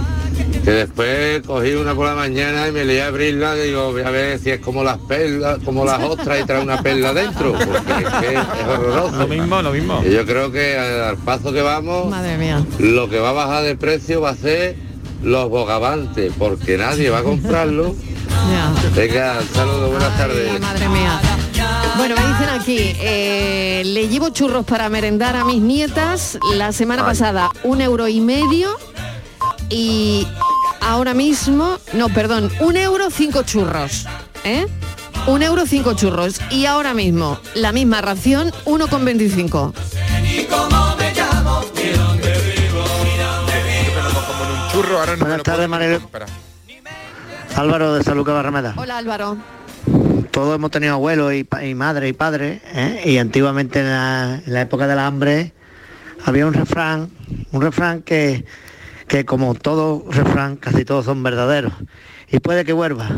[0.65, 4.03] Que después cogí una por la mañana y me lié a abrirla y digo, voy
[4.03, 7.53] a ver si es como las perlas, como las ostras y trae una perla dentro,
[7.53, 7.69] porque
[8.03, 9.17] es que es horroroso.
[9.17, 10.03] Lo mismo, lo mismo.
[10.05, 12.65] Y yo creo que al paso que vamos, Madre mía.
[12.81, 14.75] lo que va a bajar de precio va a ser
[15.23, 17.95] los bogavantes, porque nadie va a comprarlo.
[18.95, 20.61] Venga, saludos, buenas tardes.
[20.61, 21.21] Madre mía.
[21.97, 27.05] Bueno, me dicen aquí, eh, le llevo churros para merendar a mis nietas la semana
[27.05, 28.77] pasada, un euro y medio
[29.71, 30.27] y
[30.81, 34.07] ahora mismo, no, perdón, un euro cinco churros,
[34.45, 34.67] ¿eh?
[35.27, 39.73] Un euro cinco churros y ahora mismo la misma ración, 1,25.
[44.93, 46.03] Ahora no Buenas tardes.
[47.57, 48.75] Álvaro de San Lucas Barrameda.
[48.77, 49.39] Hola Álvaro.
[50.31, 53.03] Todos hemos tenido abuelos y, madre y padre, ¿eh?
[53.07, 55.53] y antiguamente en la, en la época del hambre
[56.27, 57.11] había un refrán,
[57.53, 58.45] un refrán que,
[59.09, 61.73] que como todo refrán, casi todos son verdaderos.
[62.29, 63.09] Y puede que vuelva.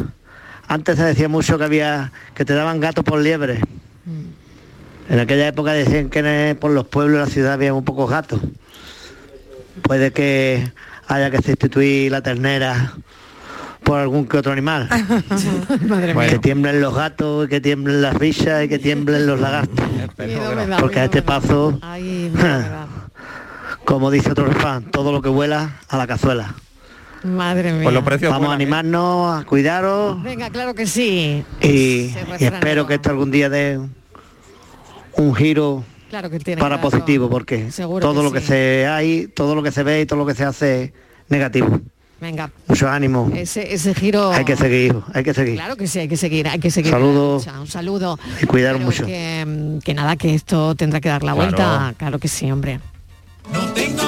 [0.68, 3.60] Antes se decía mucho que había que te daban gato por liebre.
[5.08, 8.40] En aquella época decían que por los pueblos de la ciudad había un pocos gatos.
[9.82, 10.72] Puede que
[11.08, 12.94] haya que sustituir la ternera
[13.82, 14.88] por algún que otro animal.
[16.28, 19.84] Que tiemblen los gatos, que tiemblen las bichas y que tiemblen los lagartos.
[20.80, 21.78] Porque a este paso,
[23.84, 26.54] como dice otro refrán, todo lo que vuela a la cazuela.
[27.22, 27.90] Madre mía.
[28.28, 31.44] Vamos a animarnos, a cuidaros Venga, claro que sí.
[31.60, 33.80] y, y espero que esto algún día dé
[35.14, 39.26] un giro Claro que tiene para positivo, porque Seguro todo que lo que se hay,
[39.28, 40.92] todo lo que se ve y todo lo que se hace es
[41.28, 41.80] negativo.
[42.20, 42.50] Venga.
[42.66, 43.30] Mucho ánimo.
[43.34, 44.30] Ese, ese giro.
[44.32, 45.54] Hay que seguir, hijo, hay que seguir.
[45.56, 46.94] Claro que sí, hay que seguir, hay que seguir.
[46.94, 47.60] Lucha.
[47.60, 48.18] Un saludo.
[48.40, 49.04] Y cuidar Pero mucho.
[49.04, 51.50] Que, que nada, que esto tendrá que dar la Claro.
[51.50, 51.94] vuelta.
[51.98, 52.80] Claro que sí, hombre.
[53.74, 54.02] Tengo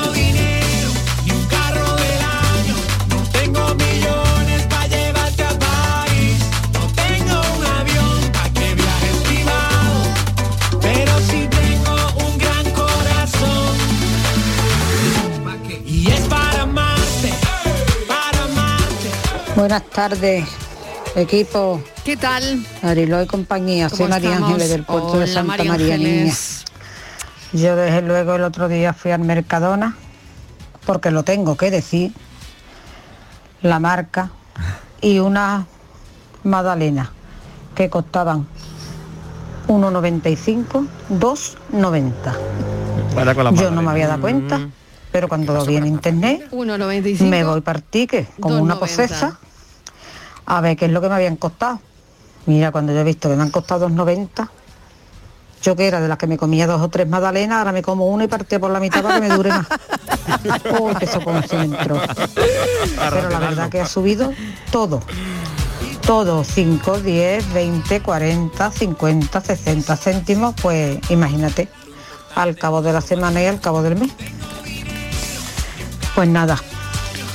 [19.58, 20.44] Buenas tardes,
[21.16, 21.82] equipo.
[22.04, 22.64] ¿Qué tal?
[22.80, 24.50] Mariló y compañía, soy ¿Cómo María estamos?
[24.50, 26.32] Ángeles del puerto de Santa María María Niña.
[27.52, 29.96] Yo desde luego el otro día fui al Mercadona,
[30.86, 32.12] porque lo tengo que decir,
[33.60, 34.30] la marca
[35.00, 35.66] y una
[36.44, 37.10] magdalena
[37.74, 38.46] que costaban
[39.66, 40.86] 1,95,
[41.18, 42.12] 2,90.
[43.12, 44.72] Para con la Yo no me había dado cuenta, Mm.
[45.10, 47.24] pero cuando lo vi en internet, 1,95.
[47.24, 48.78] me voy para el ticket como una 2,90.
[48.78, 49.38] posesa
[50.48, 51.78] a ver qué es lo que me habían costado.
[52.46, 54.48] Mira, cuando yo he visto que me han costado 2,90,
[55.62, 58.06] yo que era de las que me comía dos o tres magdalenas, ahora me como
[58.06, 59.66] una y partía por la mitad para que me dure más.
[60.80, 61.18] Uy, que se
[61.56, 62.00] me entró.
[63.10, 64.32] Pero la verdad que ha subido
[64.72, 65.02] todo.
[66.06, 71.68] Todo, 5, 10, 20, 40, 50, 60 céntimos, pues imagínate,
[72.34, 74.12] al cabo de la semana y al cabo del mes.
[76.14, 76.56] Pues nada,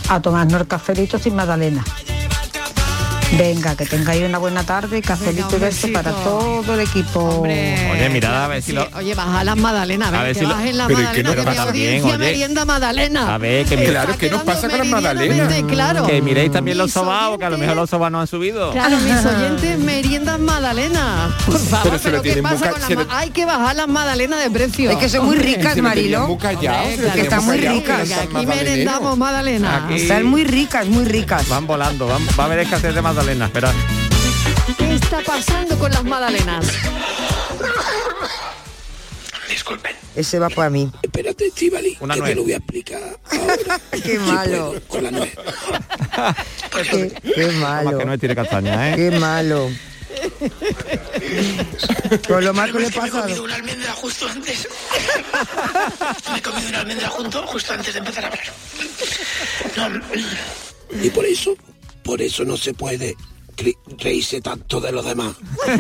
[0.10, 1.84] a tomarnos el cafelito sin magdalena.
[3.38, 7.42] Venga, que tengáis una buena tarde y cafelito y beso para todo el equipo.
[7.42, 8.88] Oye, mirad a ver si lo...
[8.96, 11.04] Oye, baja las magdalenas, a ver, A ver que si lo- bajen las Pero ¿y
[11.04, 12.18] magdalenas, que bien, audiencia oye?
[12.26, 13.34] merienda magdalena.
[13.34, 15.54] A ver, que Claro, ¿qué nos pasa con las magdalenas?
[15.68, 16.06] claro.
[16.06, 18.72] Que miréis también los Mis sobaos, que a lo mejor los sobaos no han subido.
[18.72, 21.36] Claro, mis oyentes meriendas magdalena.
[21.46, 23.88] Por favor, Pero se lo ¿qué pasa buca- con las lo- Hay que bajar las
[23.88, 24.92] magdalenas de precio.
[24.92, 25.56] Es que son muy Hombre.
[25.56, 26.26] ricas, Marilo.
[26.26, 26.58] Hombre,
[27.16, 28.08] Que están muy que ricas.
[28.08, 29.86] que Aquí merendamos magdalena.
[29.86, 31.48] Aquí- Están muy ricas, muy ricas.
[31.50, 33.70] Van volando, van- va a haber escasez de magdalenas, pero
[34.78, 36.66] ¿Qué está pasando con las magdalenas?
[39.50, 39.96] Disculpen.
[40.16, 40.92] Ese va para mí.
[41.02, 42.32] Espérate, Estivali, Una que nuez.
[42.32, 43.02] te lo voy a explicar.
[44.04, 44.76] Qué malo.
[44.88, 45.34] Con la nuez.
[46.92, 47.98] Qué, qué Más malo.
[47.98, 48.96] que no tiene castaña, ¿eh?
[48.96, 49.70] Qué malo.
[52.28, 53.22] Con lo mal que le Me he pasa.
[53.22, 54.68] comido una almendra justo antes.
[56.32, 58.46] Me he comido una almendra junto, justo antes de empezar a hablar.
[59.78, 61.04] No.
[61.04, 61.56] Y por eso,
[62.04, 63.16] por eso no se puede
[64.00, 65.36] reírse tanto de los demás.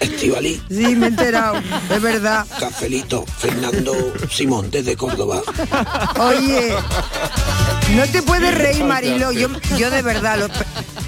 [0.00, 0.60] Estivali.
[0.68, 1.60] Sí, me he enterado.
[1.90, 2.46] Es verdad.
[2.58, 3.94] Cafelito, Fernando
[4.30, 5.42] Simón desde Córdoba.
[6.18, 6.74] Oye,
[7.94, 9.32] no te puedes reír, Marilo.
[9.32, 10.48] Yo, yo de verdad, lo-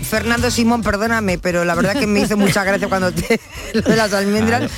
[0.08, 3.40] Fernando Simón, perdóname, pero la verdad que me hizo mucha gracia cuando te
[3.74, 4.70] lo de las almendras.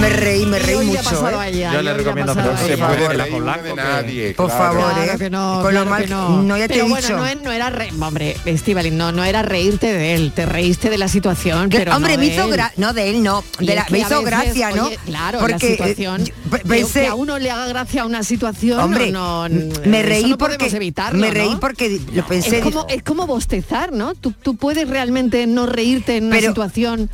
[0.00, 1.00] Me reí, me reí mucho.
[1.42, 1.68] ¿eh?
[1.72, 4.64] Yo le recomiendo que no se puede blanco, de nadie, Por claro.
[4.74, 5.18] favor, Claro ¿eh?
[5.18, 6.42] que no, Con lo claro mal que no.
[6.42, 7.40] no, ya te pero he bueno, dicho.
[7.42, 11.08] no, era re- hombre, Estivali, no, no era reírte de él, te reíste de la
[11.08, 12.50] situación, Que- pero hombre, no me hizo él.
[12.52, 14.86] gra no de él no, de la- me a hizo veces, gracia, ¿no?
[14.86, 18.04] oye, claro, Porque la situación, yo pe- que- pensé, que a uno le haga gracia
[18.04, 19.46] una situación, hombre, no,
[19.84, 23.26] me reí no podemos porque evitarlo, me reí porque lo pensé es como, es como
[23.26, 24.14] bostezar, ¿no?
[24.14, 27.10] Tú, tú puedes realmente no reírte en una Pero- situación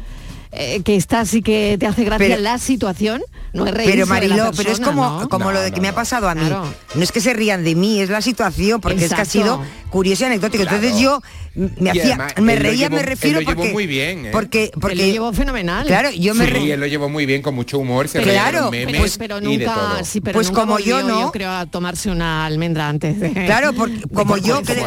[0.53, 3.23] eh, que estás y que te hace gracia Pero- la situación,
[3.55, 5.29] no es reírse Pero Mariló, pero es como, ¿no?
[5.29, 6.49] como lo de que me ha pasado a mí.
[6.95, 9.63] No es que se rían de mí, es la situación, porque es que ha sido
[9.91, 10.63] curioso y anecdótico.
[10.65, 11.21] Entonces yo
[11.55, 14.31] me hacía, además, me reía, llevó- me refiero él lo llevó porque, muy bien, ¿eh?
[14.33, 15.87] porque, porque Él lo llevó fenomenal.
[15.87, 18.71] Claro, yo me sí, re- él lo llevó muy bien, con mucho humor, se claro,
[18.71, 20.05] memes Pues, pero y de nunca, todo.
[20.05, 21.21] sí, pero Pues nunca como yo, ¿no?
[21.21, 23.33] Yo creo a tomarse una almendra antes de.
[23.33, 24.83] Claro, porque como yo como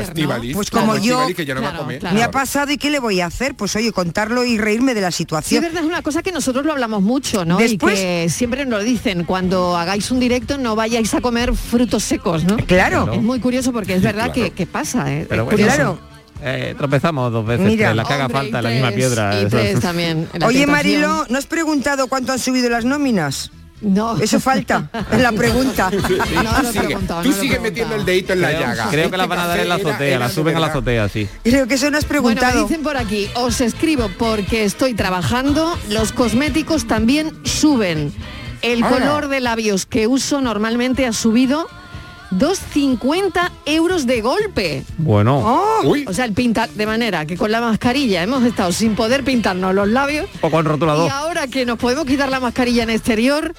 [0.54, 2.02] pues como como yo que no va a comer.
[2.14, 5.02] me ha pasado y qué le voy a hacer, pues oye, contarlo y reírme de
[5.02, 5.12] la
[5.60, 7.58] Sí, es verdad, es una cosa que nosotros lo hablamos mucho, ¿no?
[7.58, 11.54] Después- y que siempre nos lo dicen, cuando hagáis un directo no vayáis a comer
[11.56, 12.58] frutos secos, ¿no?
[12.58, 13.12] Claro.
[13.14, 14.34] Es muy curioso porque es verdad Claro.
[14.34, 15.26] que, que pasa, ¿eh?
[15.30, 16.00] Pero bueno, curioso.
[16.44, 17.94] eh, tropezamos dos veces, Mira.
[17.94, 19.34] la que haga Hombre, falta y la misma piedra.
[19.36, 20.18] y eso- tres también.
[20.34, 20.72] Oye, tentación.
[20.72, 23.52] Marilo, ¿no has preguntado cuánto han subido las nóminas?
[23.82, 24.18] No.
[24.18, 25.90] Eso falta en la pregunta.
[25.92, 27.62] Sí, No, tú no lo he sigue, preguntado, tú no sigues preguntado.
[27.62, 28.88] metiendo el dedito en la llaga.
[28.90, 30.68] creo que las van a dar en la era- azotea, era de suben a la
[30.68, 31.28] azotea, sí.
[31.44, 32.64] Creo que eso no has Bueno, me preguntado.
[32.68, 38.14] dicen por aquí, os escribo porque estoy trabajando, los cosméticos también suben.
[38.62, 41.68] El color de labios que uso normalmente ha subido
[42.38, 44.84] 2,50 euros de golpe.
[44.98, 48.72] Bueno, Oh, Uy, O sea, el pintar, de manera que con la mascarilla hemos estado
[48.72, 51.08] sin poder pintarnos los labios poco el rotulador.
[51.08, 53.54] y ahora que nos podemos quitar la mascarilla en exterior,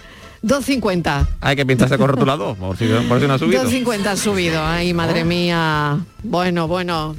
[0.44, 1.26] 2,50.
[1.40, 3.64] Hay que pintarse con rotulador, por si, por si no ha subido.
[3.64, 4.64] 2,50 ha subido.
[4.64, 5.98] Ay, madre mía.
[6.22, 7.14] Bueno, bueno.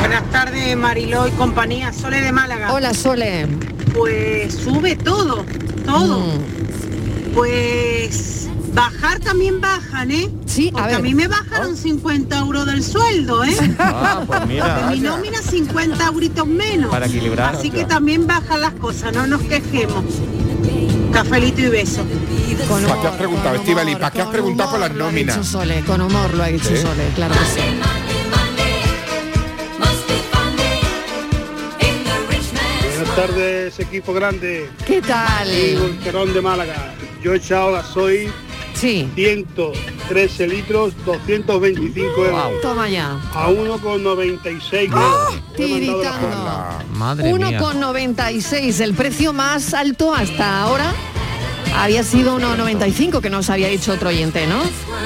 [0.00, 1.92] Buenas tardes, Mariló y compañía.
[1.92, 2.72] Sole de Málaga.
[2.72, 3.46] Hola, Sole.
[3.98, 5.44] Pues sube todo,
[5.84, 6.20] todo.
[6.20, 7.34] Mm.
[7.34, 10.30] Pues bajar también bajan, ¿eh?
[10.46, 10.96] Sí, a Porque ver.
[10.96, 13.56] a mí me bajaron 50 euros del sueldo, ¿eh?
[13.78, 16.90] Ah, pues De mira, mi nómina 50 euritos menos.
[16.90, 17.56] Para equilibrar.
[17.56, 20.04] Así que también bajan las cosas, no nos quejemos.
[21.12, 22.02] Cafelito y beso.
[22.68, 25.56] Con ¿Para qué has preguntado, humor, ¿Para qué has preguntado por humor las nóminas?
[25.86, 26.76] con humor lo ha dicho.
[26.76, 27.97] Sole, claro que sí.
[33.18, 34.70] Tardes, equipo grande.
[34.86, 35.48] ¿Qué tal?
[35.52, 36.94] Y Volterón de Málaga.
[37.22, 38.30] Yo he echado gasoil
[38.74, 42.60] Sí, 113 litros, 225 euros.
[42.62, 43.18] toma ya.
[43.34, 45.26] A 1,96 ¡Ah!
[45.32, 45.42] euros.
[45.58, 46.78] He mandado la Tiritando.
[46.78, 46.98] foto.
[46.98, 47.60] madre mía.
[47.60, 50.92] 1,96, el precio más alto hasta ahora
[51.76, 54.58] había sido 1,95 que nos había dicho otro oyente, ¿no?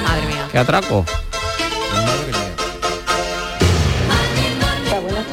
[0.03, 0.47] Madre mía.
[0.51, 1.03] ¿Qué atraco?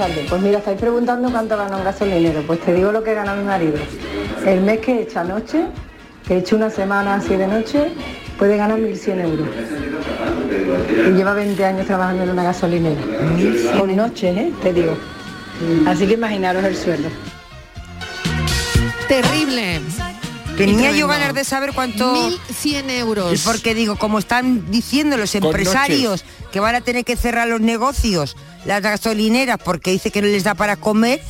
[0.01, 0.27] Tardes.
[0.31, 2.43] Pues mira, estáis preguntando cuánto gana un gasolinero.
[2.47, 3.79] Pues te digo lo que gana mi marido.
[4.47, 5.67] El mes que echa noche,
[6.27, 7.93] que he hecho una semana así de noche,
[8.39, 9.49] puede ganar 1.100 euros.
[11.07, 13.01] Y lleva 20 años trabajando en una gasolinera.
[13.79, 14.53] Por noche, ¿eh?
[14.63, 14.97] Te digo.
[15.87, 17.09] Así que imaginaros el sueldo.
[19.07, 19.81] Terrible.
[20.57, 22.31] Tenía yo ganas de saber cuánto...
[22.31, 23.43] 1.100 euros.
[23.45, 27.61] Porque digo, como están diciendo los Con empresarios que van a tener que cerrar los
[27.61, 31.21] negocios, las gasolineras, porque dice que no les da para comer,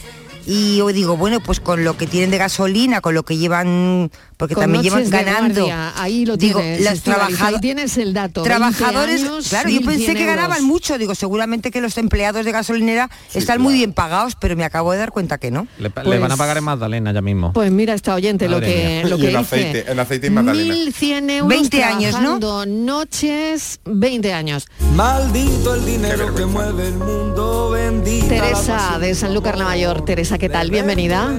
[0.47, 4.11] y yo digo, bueno, pues con lo que tienen de gasolina, con lo que llevan,
[4.41, 5.55] porque Con también llevan ganando.
[5.67, 8.43] guardia, ahí lo digo, tienes, los trabajadores tienes el dato.
[8.43, 10.63] 20 Trabajadores, años, claro, yo pensé 1.100 que ganaban euros.
[10.67, 14.91] mucho, digo, seguramente que los empleados de gasolinera están muy bien pagados, pero me acabo
[14.91, 15.69] de dar cuenta que no.
[15.79, 17.53] Le, Pues- le van a pagar en Magdalena ya mismo.
[17.53, 19.09] Pues mira esta oyente lo que, mía.
[19.11, 19.39] lo que el dice.
[19.39, 20.75] aceite, el aceite y magdalena.
[20.75, 22.65] 1.100 euros 20 años, ¿no?
[22.67, 24.67] noches, 20 años.
[24.95, 28.27] Maldito el dinero que mueve el mundo, bendita.
[28.29, 30.05] Teresa de Sanlúcar la Mayor.
[30.05, 30.71] Teresa, ¿qué tal?
[30.71, 31.39] Bienvenida.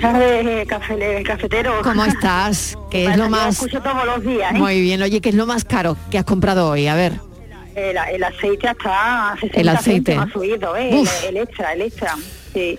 [0.00, 1.80] Tardes, cafe, cafetero.
[1.82, 2.76] ¿Cómo estás?
[2.90, 3.54] ¿Qué es lo yo más...?
[3.54, 4.58] escucho todos los días, ¿eh?
[4.58, 5.02] Muy bien.
[5.02, 6.86] Oye, ¿qué es lo más caro que has comprado hoy?
[6.88, 7.14] A ver.
[7.74, 10.14] El, el aceite hasta 60 El aceite.
[10.16, 11.02] ha subido, ¿eh?
[11.26, 12.14] El, extra, el extra.
[12.52, 12.78] Sí.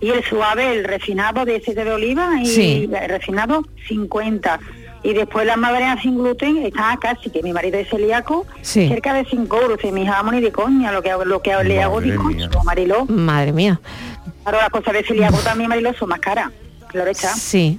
[0.00, 2.90] Y el suave, el refinado de aceite de oliva y Sí.
[2.92, 4.58] el refinado 50.
[5.04, 8.88] Y después las magdalenas sin gluten están casi, que mi marido es celíaco, Sí.
[8.88, 9.78] cerca de 5 euros.
[9.84, 12.62] Y mi hija, ni de coña, lo que, hago- lo que le hago Madre bizcocho,
[12.64, 13.06] Mariló.
[13.06, 13.80] Madre mía.
[14.42, 16.50] Claro, las cosas de celíaco también, Mariló, son más caras.
[16.88, 17.34] Claro está.
[17.34, 17.78] Sí.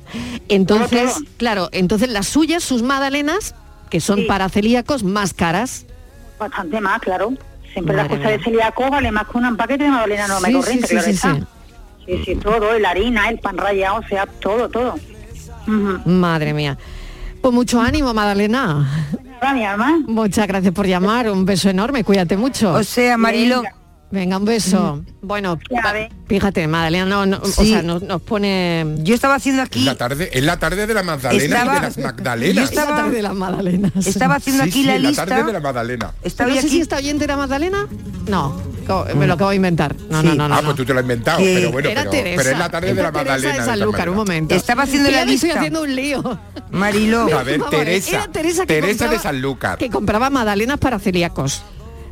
[0.49, 3.53] Entonces, claro, entonces las suyas, sus magdalenas,
[3.89, 4.25] que son Sí.
[4.25, 5.85] para celíacos, más caras.
[6.39, 7.33] Bastante más, claro.
[7.73, 8.45] Siempre las Madre cosas de mía.
[8.45, 11.05] celíaco vale más que un paquete de magdalena normal Sí, y corriente, sí, sí, claro
[11.05, 11.35] sí, está.
[11.35, 11.43] sí.
[12.05, 14.95] Sí, sí, todo, la harina, el pan rallado, o sea, todo, todo.
[16.05, 16.77] Madre mía.
[17.41, 18.13] Pues mucho ánimo,
[19.53, 19.99] mi alma.
[20.07, 22.73] Muchas gracias por llamar, un beso enorme, cuídate mucho.
[22.73, 23.61] O sea, Marilo.
[23.61, 23.75] Venga.
[24.13, 25.03] Venga, un beso.
[25.23, 25.57] Bueno,
[26.27, 28.85] fíjate, Madalena no, no- o sea, nos, nos pone...
[28.99, 29.83] Yo estaba haciendo aquí...
[29.83, 32.55] la tarde, es la tarde de la Magdalena Estaba- y de las Magdalenas.
[32.55, 33.91] Yo estaba- La tarde de las Magdalenas.
[34.07, 35.25] Estaba haciendo Sí, aquí sí, la la lista.
[35.25, 36.11] tarde de la Magdalena.
[36.21, 36.69] Estaba no sé aquí...
[36.69, 37.87] si esta oyente era Magdalena.
[38.27, 38.55] No,
[39.15, 39.95] me lo acabo de inventar.
[40.11, 40.27] No, Sí.
[40.27, 40.55] no, no, no.
[40.55, 42.37] ah, pues tú te lo has inventado, pero bueno, era pero, Teresa.
[42.37, 43.53] pero es la tarde de la Teresa Magdalena.
[43.53, 44.53] de de San Lúcar, un momento.
[44.53, 45.59] Estaba haciendo la me estoy lista.
[45.59, 46.39] haciendo un lío.
[46.69, 47.27] Marilo.
[47.39, 48.09] A ver, Teresa.
[48.11, 49.79] era Teresa Teresa de San Lúcar.
[49.79, 51.63] Que compraba magdalenas para celíacos.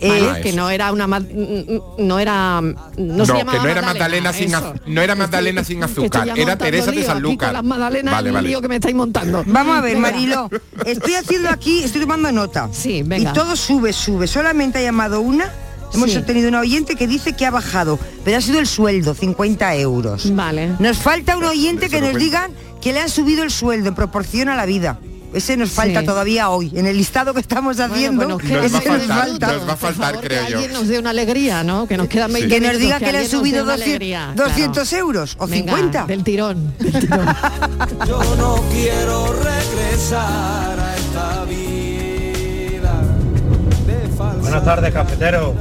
[0.01, 0.19] ¿Vale?
[0.21, 0.57] Eh, Ah, que eso.
[0.57, 5.01] no era una no era no, No, se que no era Magdalena sin az- no
[5.01, 7.53] era Magdalena sin azúcar, era Teresa de lío San aquí con Lúcar.
[7.53, 8.47] las magdalenas Vale, el vale.
[8.49, 9.43] lío que me estáis montando.
[9.45, 10.11] Vamos a ver, Venga.
[10.11, 10.49] Marilo.
[10.85, 12.69] Estoy haciendo aquí, estoy tomando nota.
[12.71, 13.29] Sí, venga.
[13.31, 14.27] Y todo sube, sube.
[14.27, 15.51] Solamente ha llamado una.
[15.93, 16.17] Hemos Sí.
[16.17, 20.33] obtenido una oyente que dice que ha bajado, pero ha sido el sueldo, 50 euros.
[20.33, 20.71] Vale.
[20.79, 23.95] Nos falta un oyente que no nos digan que le han subido el sueldo en
[23.95, 24.99] proporción a la vida.
[25.33, 26.05] Ese nos falta Sí.
[26.05, 26.71] todavía hoy.
[26.75, 28.97] En el listado que estamos haciendo, Bueno, pues nos queda Nos va a ese nos
[29.07, 29.53] faltar, falta.
[29.53, 30.57] nos va a faltar, favor, creo que yo.
[30.57, 31.87] alguien nos dé una alegría, ¿no?
[31.87, 34.33] Que nos quedan 20 Que nos diga que le han subido dé una 200, alegría,
[34.35, 35.05] 200 claro.
[35.05, 36.05] euros o Venga, 50.
[36.05, 36.73] del tirón.
[36.79, 37.25] del tirón.
[38.07, 43.01] Yo no quiero regresar a esta vida
[43.87, 44.07] de.
[44.41, 45.55] Buenas tardes, cafetero.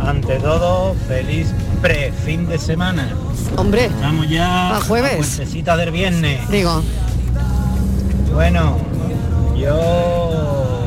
[0.00, 1.48] Ante todo, feliz
[1.82, 3.08] pre-fin de semana.
[3.56, 5.16] Hombre, Estamos ya A jueves.
[5.16, 6.48] puertecita del viernes.
[6.50, 6.82] digo,
[8.32, 8.76] Bueno,
[9.58, 10.86] yo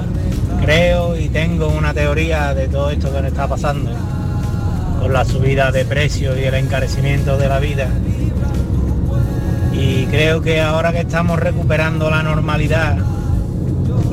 [0.62, 3.92] creo y tengo una teoría de todo esto que nos está pasando
[5.00, 7.88] con la subida de precios y el encarecimiento de la vida.
[9.74, 12.98] Y creo que ahora que estamos recuperando la normalidad,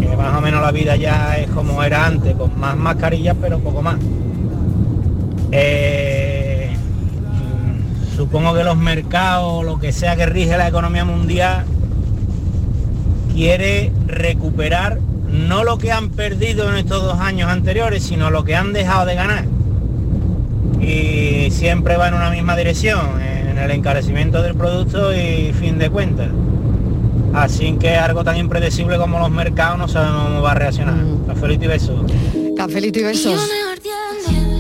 [0.01, 3.59] que más o menos la vida ya es como era antes, con más mascarillas pero
[3.59, 3.97] poco más.
[5.53, 6.71] Eh,
[7.33, 11.65] mm, supongo que los mercados, lo que sea que rige la economía mundial,
[13.39, 14.99] quiere recuperar
[15.31, 19.07] no lo que han perdido en estos dos años anteriores, sino lo que han dejado
[19.07, 19.45] de ganar.
[20.81, 25.89] Y siempre va en una misma dirección, en el encarecimiento del producto y fin de
[25.89, 26.31] cuentas.
[27.33, 30.97] Así que algo tan impredecible como los mercados no sabemos cómo va a reaccionar.
[31.29, 32.13] Cafelito y besos.
[32.57, 33.49] cafelito y besos.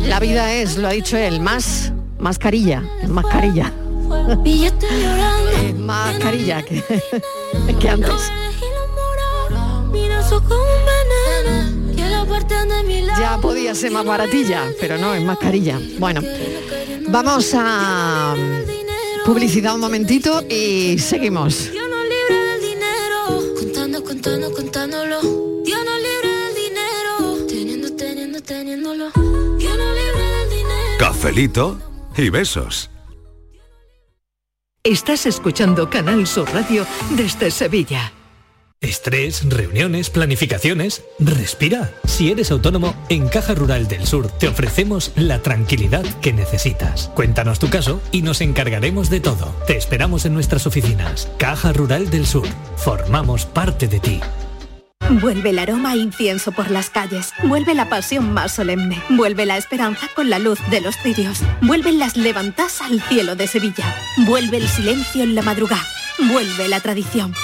[0.07, 3.72] La vida es, lo ha dicho él, más mascarilla, es mascarilla.
[5.64, 6.85] Es mascarilla que,
[7.81, 8.31] que antes.
[13.18, 15.81] Ya podía ser más baratilla, pero no, es mascarilla.
[15.99, 16.22] Bueno,
[17.09, 18.35] vamos a
[19.24, 21.70] publicidad un momentito y seguimos.
[21.72, 25.20] Dios no libre del dinero, contando, contando, contándolo.
[25.64, 29.11] Dios no libre del dinero, teniendo, teniendo, teniéndolo.
[29.59, 30.99] Dios no libre del dinero.
[30.99, 31.79] Cafelito
[32.16, 32.89] y besos.
[34.85, 38.12] Estás escuchando Canal Sur Radio desde Sevilla.
[38.81, 41.03] Estrés, reuniones, planificaciones.
[41.18, 41.91] Respira.
[42.05, 47.11] Si eres autónomo, en Caja Rural del Sur te ofrecemos la tranquilidad que necesitas.
[47.16, 49.53] Cuéntanos tu caso y nos encargaremos de todo.
[49.66, 51.29] Te esperamos en nuestras oficinas.
[51.39, 52.47] Caja Rural del Sur.
[52.76, 54.20] Formamos parte de ti.
[55.11, 57.33] Vuelve el aroma a incienso por las calles.
[57.43, 59.03] Vuelve la pasión más solemne.
[59.09, 61.41] Vuelve la esperanza con la luz de los cirios.
[61.62, 63.93] Vuelven las levantas al cielo de Sevilla.
[64.18, 65.85] Vuelve el silencio en la madrugada.
[66.31, 67.35] Vuelve la tradición.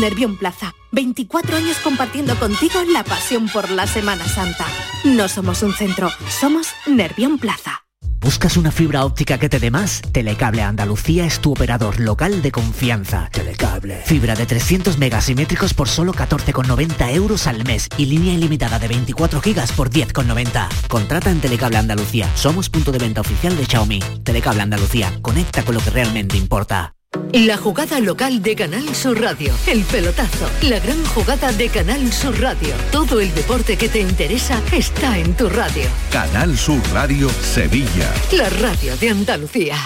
[0.00, 0.74] Nervión Plaza.
[0.92, 4.66] 24 años compartiendo contigo la pasión por la Semana Santa.
[5.04, 7.84] No somos un centro, somos Nervión Plaza.
[8.24, 10.00] ¿Buscas una fibra óptica que te dé más?
[10.00, 13.28] Telecable Andalucía es tu operador local de confianza.
[13.30, 14.00] Telecable.
[14.06, 19.42] Fibra de 300 megasimétricos por solo 14,90 euros al mes y línea ilimitada de 24
[19.42, 20.68] gigas por 10,90.
[20.88, 22.26] Contrata en Telecable Andalucía.
[22.34, 24.00] Somos punto de venta oficial de Xiaomi.
[24.22, 25.12] Telecable Andalucía.
[25.20, 26.94] Conecta con lo que realmente importa.
[27.32, 29.52] La jugada local de Canal Sur Radio.
[29.66, 30.48] El pelotazo.
[30.62, 32.74] La gran jugada de Canal Sur Radio.
[32.90, 35.84] Todo el deporte que te interesa está en tu radio.
[36.10, 38.12] Canal Sur Radio Sevilla.
[38.32, 39.76] La radio de Andalucía.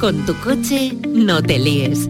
[0.00, 2.08] Con tu coche no te líes.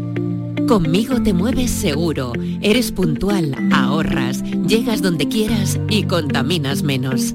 [0.67, 7.35] Conmigo te mueves seguro, eres puntual, ahorras, llegas donde quieras y contaminas menos.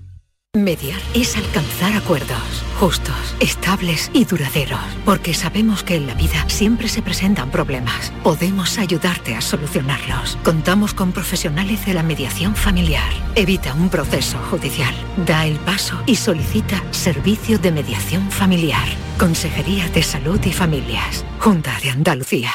[0.57, 6.87] Mediar es alcanzar acuerdos justos, estables y duraderos, porque sabemos que en la vida siempre
[6.87, 8.11] se presentan problemas.
[8.23, 10.35] Podemos ayudarte a solucionarlos.
[10.43, 13.07] Contamos con profesionales de la mediación familiar.
[13.35, 14.95] Evita un proceso judicial.
[15.27, 18.87] Da el paso y solicita servicio de mediación familiar.
[19.19, 21.23] Consejería de Salud y Familias.
[21.37, 22.49] Junta de Andalucía.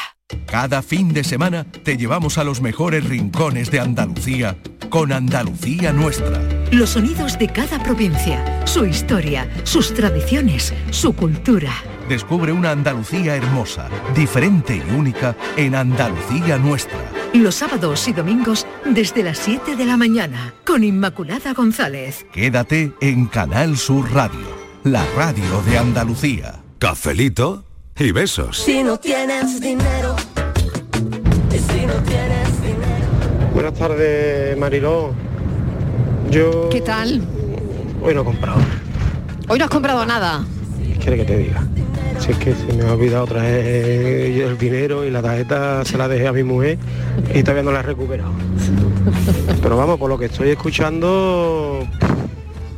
[0.45, 4.57] Cada fin de semana te llevamos a los mejores rincones de Andalucía
[4.89, 6.41] con Andalucía Nuestra.
[6.71, 11.71] Los sonidos de cada provincia, su historia, sus tradiciones, su cultura.
[12.09, 16.99] Descubre una Andalucía hermosa, diferente y única en Andalucía Nuestra.
[17.33, 22.25] Los sábados y domingos desde las 7 de la mañana con Inmaculada González.
[22.33, 24.47] Quédate en Canal Sur Radio,
[24.83, 26.61] la radio de Andalucía.
[26.77, 27.63] Cafelito
[27.97, 28.57] y besos.
[28.57, 30.15] Si no tienes dinero,
[31.51, 33.51] y si no tienes dinero.
[33.53, 35.13] Buenas tardes, Mariló.
[36.29, 37.21] Yo ¿Qué tal?
[38.01, 38.59] Hoy no he comprado.
[39.47, 40.43] Hoy no has comprado nada.
[40.93, 41.63] ¿Qué quiere que te diga?
[42.19, 46.07] Si es que se me ha olvidado traer el dinero y la tarjeta se la
[46.07, 46.77] dejé a mi mujer
[47.33, 48.31] y todavía no la he recuperado.
[49.61, 51.85] Pero vamos, por lo que estoy escuchando,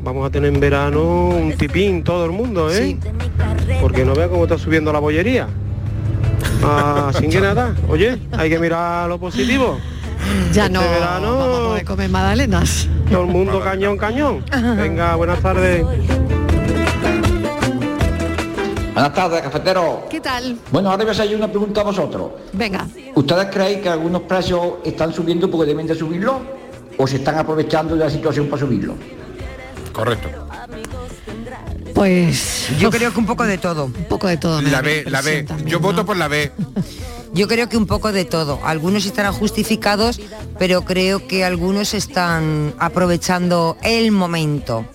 [0.03, 2.97] vamos a tener en verano un tipín todo el mundo, ¿eh?
[3.81, 5.47] Porque no vea cómo está subiendo la bollería.
[6.63, 9.79] Ah, sin que nada, oye, hay que mirar lo positivo.
[10.51, 12.89] Ya Este no verano- vamos a poder comer magdalenas.
[13.11, 14.43] Todo el mundo cañón, cañón.
[14.77, 15.83] Venga, buenas tardes.
[18.93, 20.05] Buenas tardes, cafetero.
[20.09, 20.57] ¿Qué tal?
[20.71, 22.31] Bueno, ahora voy a hacer yo una pregunta a vosotros.
[22.53, 22.87] Venga.
[23.15, 26.41] ¿Ustedes creen que algunos precios están subiendo porque deben de subirlo?
[26.97, 28.95] ¿O se están aprovechando de la situación para subirlo?
[29.93, 30.29] Correcto.
[31.95, 33.85] Pues Yo creo que un poco de todo.
[33.85, 34.61] Un poco de todo.
[34.61, 35.45] me La B, la B.
[35.65, 36.51] Yo voto por la B.
[37.33, 38.59] Yo creo que un poco de todo.
[38.63, 40.19] Algunos estarán justificados,
[40.57, 44.85] pero creo que algunos están aprovechando el momento.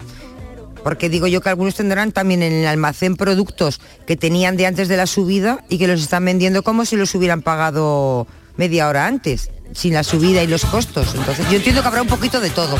[0.82, 4.88] Porque digo yo que algunos tendrán también en el almacén productos que tenían de antes
[4.88, 8.26] de la subida y que los están vendiendo como si los hubieran pagado
[8.56, 11.14] media hora antes, sin la subida y los costos.
[11.14, 12.76] Entonces yo entiendo que habrá un poquito de todo.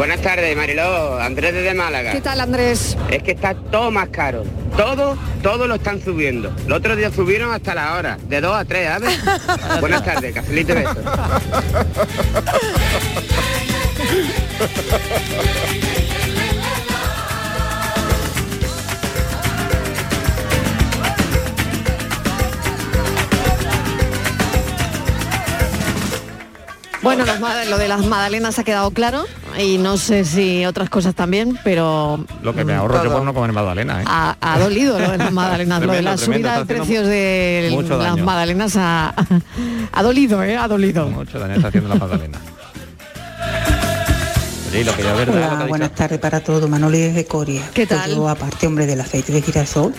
[0.00, 1.20] Buenas tardes, Mariló.
[1.20, 2.12] Andrés desde Málaga.
[2.12, 2.96] ¿Qué tal, Andrés?
[3.10, 4.44] Es que está todo más caro.
[4.74, 6.50] Todo, todo lo están subiendo.
[6.64, 9.20] El otro día subieron hasta la hora, de 2 a 3, ¿sabes?
[9.80, 10.96] Buenas tardes, cafelito y besos.
[27.02, 29.24] Bueno, los lo de las magdalenas ha quedado claro
[29.58, 33.32] y no sé si otras cosas también, pero Lo que me ahorro yo por no
[33.32, 34.04] comer magdalena, ¿eh?
[34.06, 37.84] ha, ha dolido lo de las magdalenas, lo de la tremendo, subida de precios de
[37.98, 39.14] las magdalenas ha,
[39.92, 40.56] ha dolido, ¿eh?
[40.56, 41.08] Ha dolido.
[41.08, 42.38] Mucho daño está haciendo la magdalena.
[44.70, 46.70] Sí, lo que lo Hola, buenas tardes para todos.
[46.70, 47.62] Manoli desde Coria.
[47.74, 48.14] ¿Qué Pues tal?
[48.14, 49.92] yo, aparte, hombre, del aceite de girasol,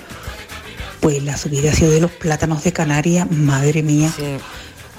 [1.02, 4.10] pues la subida ha sido de los plátanos de Canarias, madre mía.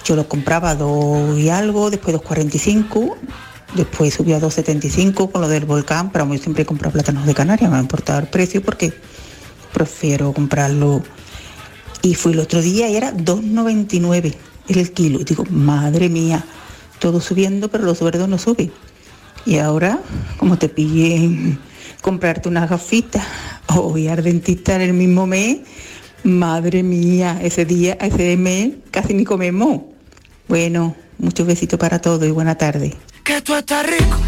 [0.05, 3.15] Yo lo compraba a dos y algo, después 2,45,
[3.75, 7.35] después subió a 2,75 con lo del volcán, pero yo siempre he comprado plátanos de
[7.35, 8.93] Canarias, me ha importado el precio porque
[9.73, 11.03] prefiero comprarlo.
[12.03, 14.35] Y fui el otro día y era 2,99
[14.69, 15.21] el kilo.
[15.21, 16.45] Y digo, madre mía,
[16.99, 18.73] todo subiendo, pero los verdes no suben.
[19.45, 20.01] Y ahora,
[20.39, 21.59] como te pillen
[22.01, 23.25] comprarte unas gafitas
[23.69, 25.59] o ir dentista en el mismo mes,
[26.25, 29.92] madre mía, ese día, ese mes casi ni comemos.
[30.53, 32.95] Bueno, muchos besitos para todos y buena tarde.
[33.25, 34.21] Que tú estás rico.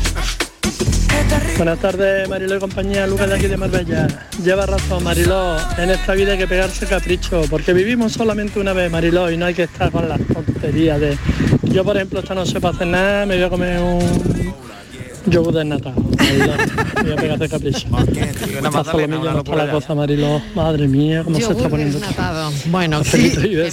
[1.58, 4.06] Buenas tardes, Mariló y compañía, Lucas de aquí de Marbella.
[4.42, 8.90] Lleva razón, Mariló, en esta vida hay que pegarse capricho, porque vivimos solamente una vez,
[8.90, 11.18] Mariló, y no hay que estar con las tonterías de...
[11.64, 14.54] Yo, por ejemplo, esta noche para cenar me voy a comer un
[15.26, 15.96] yogur desnatado.
[16.00, 17.86] Voy a pegarse capricho.
[17.88, 19.94] una Esta magdalena, solomillo una no la cosa.
[20.54, 21.98] Madre mía, cómo se está Yogur poniendo.
[21.98, 22.52] desnatado.
[22.66, 23.32] Bueno, sí,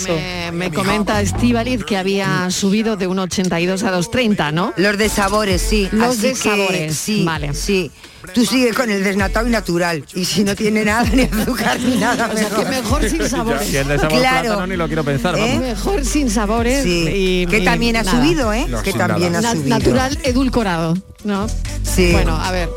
[0.10, 4.74] me, me comenta Estivaliz que había subido de 1,82 a 2,30, ¿no?
[4.78, 5.88] Los de sabores, sí.
[5.92, 7.54] Los Así de que, sabores, sí, vale.
[7.54, 7.92] Sí.
[8.34, 10.04] Tú sigue con el desnatado y natural.
[10.14, 12.30] Y si no tiene nada, ni azúcar ni nada.
[12.34, 13.68] O sea, que mejor sin sabores.
[13.68, 14.42] Si el de sabor Claro.
[14.48, 15.58] plátano ni lo quiero pensar, ¿Eh?
[15.60, 18.18] Mejor sin sabores Sí, y que y también ha nada.
[18.20, 18.66] subido, ¿eh?
[18.68, 19.50] No, Que también nada.
[19.50, 19.70] ha subido.
[19.70, 21.48] Natural edulcorado, ¿no?
[21.84, 22.12] Sí.
[22.12, 22.70] Bueno, a ver.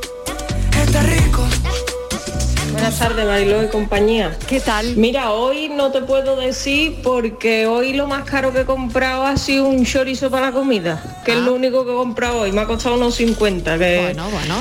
[2.72, 4.36] Buenas tardes, Mariló y compañía.
[4.48, 4.96] ¿Qué tal?
[4.96, 9.36] Mira, hoy no te puedo decir porque hoy lo más caro que he comprado ha
[9.36, 12.52] sido un chorizo para la comida, que es lo único que he comprado hoy.
[12.52, 14.56] Me ha costado unos 50, que Bueno, bueno.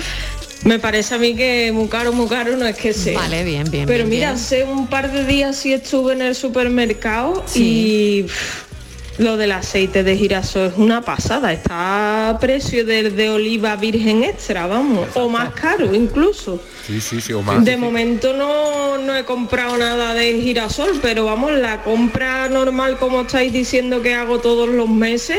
[0.65, 3.19] Me parece a mí que muy caro, muy caro no es que sea.
[3.19, 3.85] Vale, bien, bien.
[3.85, 4.35] Pero bien, mira, bien.
[4.41, 8.19] hace un par de días sí estuve en el supermercado Sí.
[8.19, 8.73] y pff,
[9.19, 14.23] Lo del aceite de girasol es una pasada, está a precio del de oliva virgen
[14.23, 16.59] extra, vamos, o más caro incluso.
[16.87, 17.63] Sí, sí, sí, o más.
[17.63, 23.21] De momento no, no he comprado nada de girasol, pero vamos, la compra normal como
[23.21, 25.37] estáis diciendo que hago todos los meses,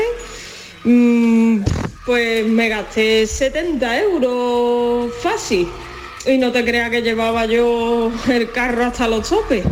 [0.85, 1.59] mm,
[2.05, 5.67] pues me gasté 70 euros fácil.
[6.25, 9.65] Y no te creas que llevaba yo el carro hasta los topes.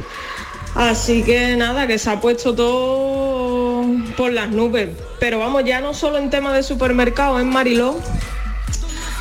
[0.76, 3.86] Así que nada, que se ha puesto todo
[4.18, 4.90] por las nubes.
[5.20, 7.96] Pero vamos, ya no solo en tema de supermercado, en Mariló.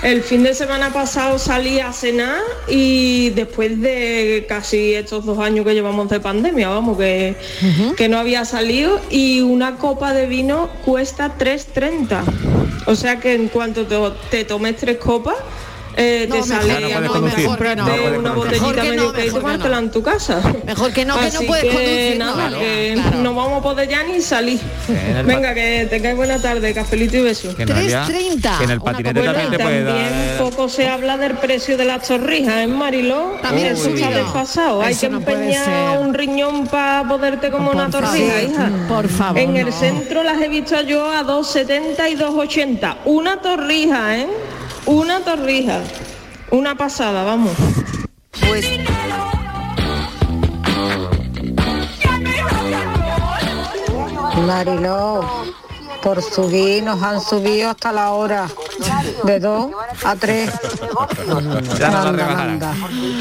[0.03, 5.65] El fin de semana pasado salí a cenar y después de casi estos dos años
[5.65, 7.37] que llevamos de pandemia, vamos, que,
[7.97, 12.25] que no había salido y una copa de vino cuesta 3.30.
[12.87, 13.97] O sea que en cuanto te,
[14.29, 15.37] te tomes tres copas,
[15.97, 17.47] eh, No, te mejor sale no a conducir.
[17.47, 20.41] comprarte No, no una botellita medio no, que y mejor que tomártela en tu casa.
[20.67, 23.17] Mejor que no, que no Así puedes que conducir, no, Nada, no, que claro.
[23.23, 24.61] no vamos a poder ya ni salir.
[25.25, 27.55] Venga, que tengáis buena tarde, cafelito y beso.
[27.57, 30.89] Que no había- que en el patinete Bueno, también te puede también dar- poco se
[30.89, 33.39] habla del precio de las torrijas en Mariló.
[33.43, 34.07] También subido.
[34.07, 34.83] está desfasado.
[34.83, 38.71] Hay que no empeñar un riñón para poderte como Por una torrija, favor, hija.
[38.89, 39.73] por favor, En el no.
[39.73, 42.97] centro las he visto yo a 2,70 y 2,80.
[43.05, 44.27] Una torrija, ¿eh?
[44.87, 45.81] Una torrija.
[46.51, 47.53] Una pasada, vamos.
[48.49, 48.67] Pues
[54.47, 55.25] Mariló,
[56.03, 58.49] por subir nos han subido hasta la hora
[59.25, 59.71] de 2
[60.05, 60.51] a 3.
[61.79, 62.61] Ya no la rebajarán.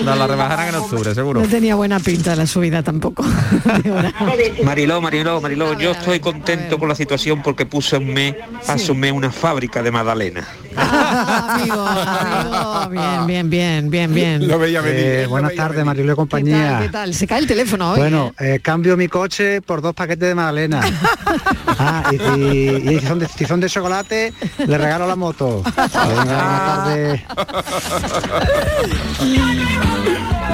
[0.03, 1.41] No la rebajarán en octubre, seguro.
[1.41, 3.23] No tenía buena pinta la subida tampoco.
[4.63, 8.35] Mariló, Mariló, Mariló, yo estoy contento con la situación porque puse un mes,
[8.67, 10.47] hace un mes una fábrica de magdalena.
[10.75, 14.47] amigo, amigo, bien, bien, bien, bien, bien.
[14.47, 15.01] Lo veía venir.
[15.05, 16.69] Eh, buenas tardes, Mariló y ¿Qué compañía.
[16.71, 17.13] tal, qué tal?
[17.13, 17.99] Se cae el teléfono hoy.
[17.99, 20.81] Bueno, eh, cambio mi coche por dos paquetes de magdalena.
[21.83, 25.63] Ah, y, y- y si, son de, si son de chocolate, le regalo la moto.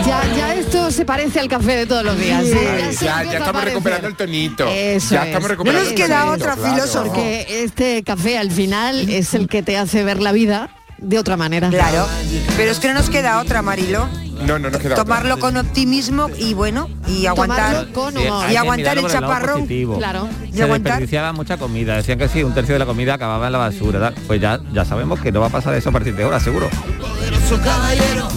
[0.05, 2.45] Ya, ya esto se parece al café de todos los días.
[2.45, 2.91] Sí, ¿eh?
[3.01, 4.67] ya, estamos recuperando el tonito.
[4.67, 5.27] Eso ya es.
[5.27, 7.03] estamos recuperando el tonito, claro.
[7.03, 11.37] Porque este café al final es el que te hace ver la vida de otra
[11.37, 11.69] manera.
[11.69, 12.07] Claro,
[12.55, 14.07] pero es que no nos queda otra, Marilo.
[14.45, 15.03] No, no nos queda otra.
[15.03, 19.55] Tomarlo con optimismo y bueno, y aguantar con y aguantar el chaparrón.
[19.61, 19.97] positivo.
[19.97, 20.27] Claro.
[20.51, 20.93] Y Se aguantar.
[20.93, 21.95] desperdiciaba mucha comida.
[21.95, 23.99] Decían que sí, un tercio de la comida acababa en la basura.
[23.99, 24.13] tal.
[24.27, 26.69] Pues ya, ya sabemos que no va a pasar eso a partir de ahora, seguro.
[26.99, 28.27] Poderoso caballero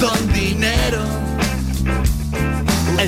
[0.00, 1.02] con dinero.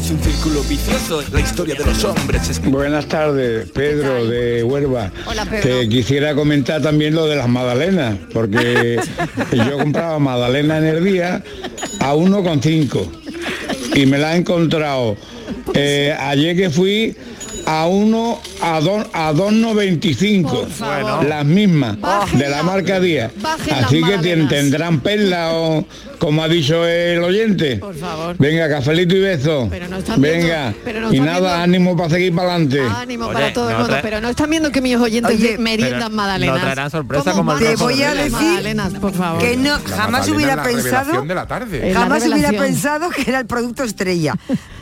[0.07, 5.11] Es un círculo vicioso, la historia de los hombres es Buenas tardes, Pedro de Huelva.
[5.26, 5.62] Hola, Pedro.
[5.80, 9.00] Que quisiera comentar también lo de las magdalenas, porque
[9.52, 11.42] yo compraba magdalena en el día
[11.98, 15.16] a 1,5 y me la he encontrado
[15.74, 17.16] eh, ayer que fui
[17.66, 21.24] a 1 a 2 a 2,95 favor.
[21.24, 23.32] las mismas Bajen de la marca las
[23.72, 25.84] Así que tendrán perla o
[26.19, 27.77] como ha dicho el oyente.
[27.77, 28.37] Por favor.
[28.39, 29.67] Venga, cafelito y beso.
[29.71, 30.75] Pero no están viendo- Venga.
[30.85, 32.81] pero no y están nada, viendo- ánimo para seguir para adelante.
[32.81, 36.57] Ánimo para todo el mundo, pero no están viendo que mis oyentes Oye, meriendan magdalenas.
[36.57, 39.41] no traerán sorpresa ¿Cómo como Te voy a decir magdalenas, por favor.
[39.43, 41.93] que no jamás hubiera pensado de la tarde.
[41.93, 44.35] La jamás hubiera pensado que era el producto estrella.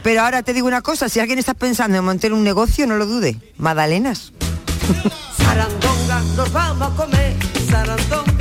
[0.03, 2.97] Pero ahora te digo una cosa, si alguien está pensando en montar un negocio, no
[2.97, 3.37] lo dude.
[3.57, 4.33] Magdalenas.
[5.37, 7.33] Sarandonga, nos vamos a comer.
[7.71, 8.34] Sarandonga,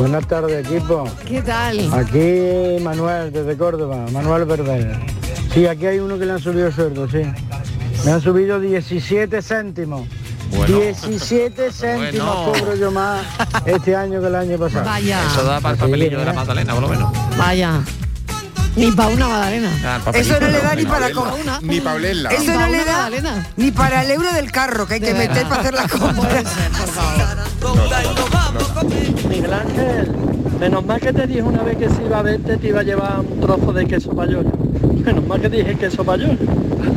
[0.00, 1.04] Buenas tardes, equipo.
[1.28, 1.78] ¿Qué tal?
[1.92, 4.98] Aquí Manuel, desde Córdoba, Manuel Berber.
[5.52, 7.20] Sí, aquí hay uno que le han subido el sueldo, sí.
[8.06, 10.08] Me han subido 17 céntimos.
[10.56, 10.78] Bueno.
[10.78, 12.52] 17 céntimos Bueno.
[12.64, 13.26] cobro yo más
[13.66, 14.86] este año que el año pasado.
[14.86, 15.20] Vaya.
[15.26, 16.34] Eso da para el papelillo de la ¿eh?
[16.34, 17.12] magdalena, por lo menos.
[17.36, 17.80] Vaya.
[18.76, 19.70] Ni para una magdalena.
[19.84, 21.34] Ah, Eso no le da ni Ni para comer.
[21.60, 21.98] Ni para.
[22.32, 23.46] Eso pa' no le una da magdalena.
[23.58, 26.42] ni para el euro del carro que hay que meter para hacer la compra.
[29.40, 30.12] Miguel Ángel,
[30.60, 32.82] menos mal que te dije una vez que si iba a verte te iba a
[32.82, 34.52] llevar un trozo de queso payoyo.
[35.02, 36.36] Menos mal que dije queso payoyo.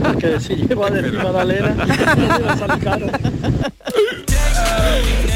[0.04, 3.06] Porque si llevo a decir magdalena, me iba a salir caro.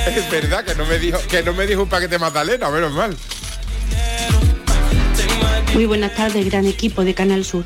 [0.05, 2.91] Es verdad que no me dijo que no me dijo un paquete de magdalena, menos
[2.91, 3.15] mal.
[5.73, 7.63] Muy buenas tardes, gran equipo de Canal Sur.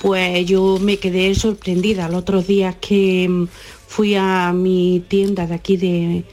[0.00, 3.46] Pues yo me quedé sorprendida los otros días que mm,
[3.86, 6.24] fui a mi tienda de aquí de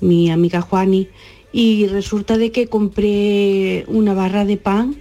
[0.00, 1.08] mi amiga Juani
[1.52, 4.96] y resulta de que compré una barra de pan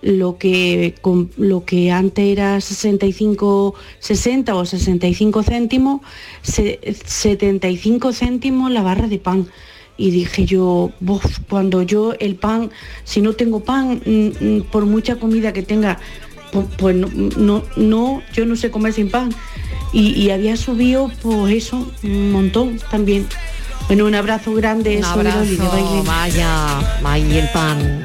[0.00, 0.94] lo que
[1.36, 6.02] lo que antes era 65 60 o 65 céntimos
[6.42, 9.48] se- 75 céntimos la barra de pan
[9.96, 12.70] y dije yo "Bof, cuando yo el pan
[13.02, 15.98] si no tengo pan mm, mm, por mucha comida que tenga
[16.52, 19.30] pu- pues no, no, no, yo no sé comer sin pan
[19.92, 23.26] y, y había subido, pues eso, un montón también.
[23.88, 28.04] Bueno, un abrazo grande, Un Loli abrazo, vaya, vaya el pan.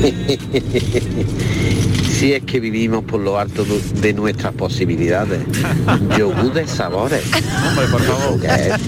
[2.20, 5.40] Si es que vivimos por lo alto de- nuestras posibilidades.
[6.18, 7.22] Yogur de sabores.
[7.66, 8.38] Hombre, por favor.
[8.38, 8.86] ¿Qué es?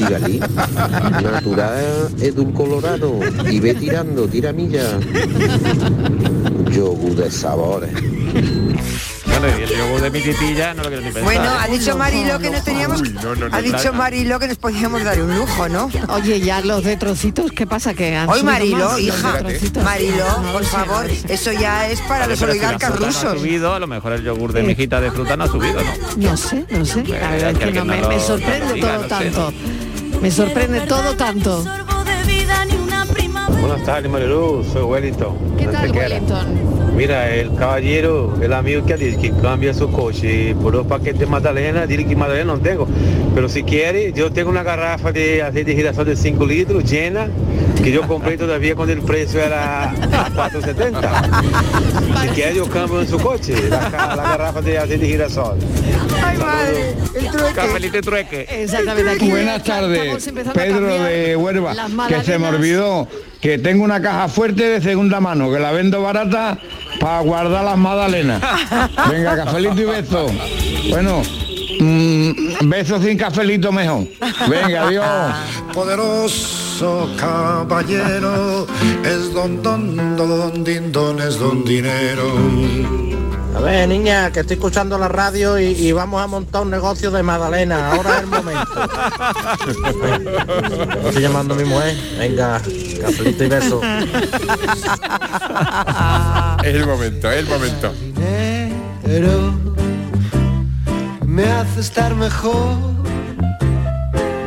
[1.23, 3.21] Natural edulcorado.
[3.51, 5.01] Y ve tirando, tira milla.
[6.71, 7.91] Yogur de sabores.
[9.39, 11.25] Bueno, y el yogur de mi titilla no lo quiero ni pensar.
[11.25, 13.01] Bueno, ha dicho Marilo que nos teníamos...
[13.01, 13.93] Uy, no, no, no, ha dicho.
[13.93, 15.91] Marilo que nos podíamos dar un lujo, ¿no?
[16.09, 17.95] Oye, ya los de trocitos, ¿qué pasa?
[17.95, 19.43] Que han Hoy Marilo, más hija.
[19.83, 23.39] Marilo, por favor, eso ya es para Vale, los si oligarcas ha rusos.
[23.39, 26.31] subido, a lo mejor el yogur de mijita de fruta no ha subido, ¿no?
[26.31, 27.03] No sé, no sé.
[27.05, 29.53] La verdad es que no me, sorprende diga, todo tanto.
[30.21, 31.65] Me sorprende todo tanto.
[33.61, 35.57] Buenas tardes, Marilu, soy Wellington.
[35.57, 35.91] ¿Qué tal.
[35.91, 36.82] Wellington?
[36.97, 41.27] Mira, el caballero, el amigo que dice que cambia su coche por dos paquetes de
[41.27, 42.87] magdalena, dile que magdalena no tengo.
[43.35, 47.29] Pero si quiere, yo tengo una garrafa de aceite de girasol de 5 litros llena,
[47.83, 52.23] que yo compré todavía cuando el precio era a 4.70.
[52.23, 55.59] Si quiere, yo cambio en su coche, la, garrafa de aceite de girasol.
[56.23, 57.55] Ay, madre, el trueque.
[57.55, 58.47] Cafelito trueque.
[58.51, 59.11] Exactamente.
[59.13, 63.09] Aquí Buenas tardes, Pedro de Huelva, las que se me olvidó
[63.43, 66.59] que tengo una caja fuerte de segunda mano, que la vendo barata
[67.03, 68.41] para guardar las magdalenas.
[69.11, 70.27] Venga, cafelito y beso.
[70.89, 71.23] Bueno,
[71.81, 74.07] mm, besos sin cafelito mejor.
[74.49, 75.35] Venga, adiós.
[75.75, 78.67] Poderoso caballero
[79.05, 82.33] es don don don don din don es don dinero.
[83.55, 87.11] A ver, niña, que estoy escuchando la radio y, y vamos a montar un negocio
[87.11, 87.93] de Magdalena.
[87.93, 88.71] Ahora es el momento.
[91.03, 91.95] Me Estoy llamando a mi mujer.
[92.19, 92.63] Venga,
[93.03, 93.81] cafelito y beso.
[96.63, 97.93] Es el momento, es el momento.
[99.03, 99.53] Pero
[101.27, 103.02] me hace estar mejor.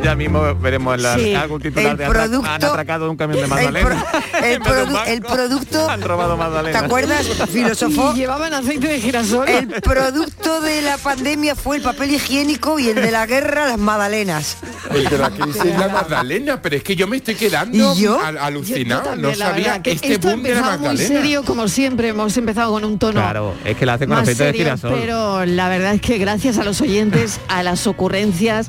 [0.06, 3.38] Ya mismo veremos en la, Sí, algún titular el de producto- han atracado un camión
[3.40, 3.88] de El, magdalena.
[3.88, 5.90] pro- el de un produ- el producto...
[5.90, 6.78] Han robado magdalena.
[6.78, 7.26] ¿Te acuerdas?
[7.52, 8.12] Filosofó.
[8.14, 9.48] Y llevaban aceite de girasol.
[9.48, 13.78] El producto de la pandemia fue el papel higiénico y el de la guerra las
[13.78, 14.58] magdalenas.
[14.94, 18.20] El de la crisis la Magdalena, pero es que yo me estoy quedando ¿Y yo?
[18.24, 19.02] al- alucinado.
[19.02, 21.08] Yo también, no sabía que este boom de la empezado muy Magdalena.
[21.20, 22.08] serio, como siempre.
[22.10, 24.64] Hemos empezado con un tono Claro, es que la hace con más aceite de serio,
[24.66, 24.94] girasol.
[25.00, 28.68] pero la verdad es que gracias a los oyentes, a las ocurrencias,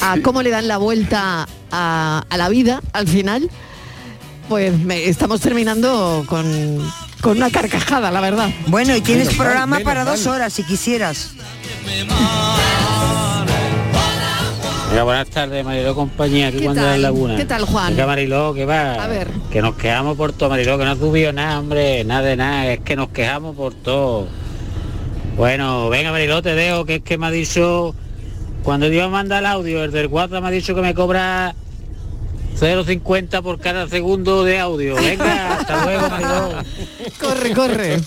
[0.00, 3.50] a cómo le dan la vuelta a, a la vida al final,
[4.48, 6.46] pues me- estamos terminando con,
[7.20, 8.50] con una carcajada, la verdad.
[8.68, 11.32] Bueno, y tienes programa para dos horas si quisieras.
[14.90, 16.90] Mira, buenas tardes, Mariló compañía, aquí ¿Qué cuando tal?
[17.02, 17.36] la laguna.
[17.36, 17.94] ¿Qué tal, Juan?
[17.94, 18.94] Mariló, que va.
[18.94, 19.28] A ver.
[19.52, 22.66] Que nos quejamos por todo, Mariló, que no ha subido nada, hombre, nada de nada,
[22.72, 24.26] es que nos quejamos por todo.
[25.36, 27.94] Bueno, venga, Mariló, te dejo, que es que me ha dicho,
[28.62, 31.54] cuando Dios manda el audio, el del WhatsApp me ha dicho que me cobra
[32.58, 34.96] 0,50 por cada segundo de audio.
[34.96, 36.64] Venga, hasta luego, Mariló.
[37.20, 38.00] Corre, corre.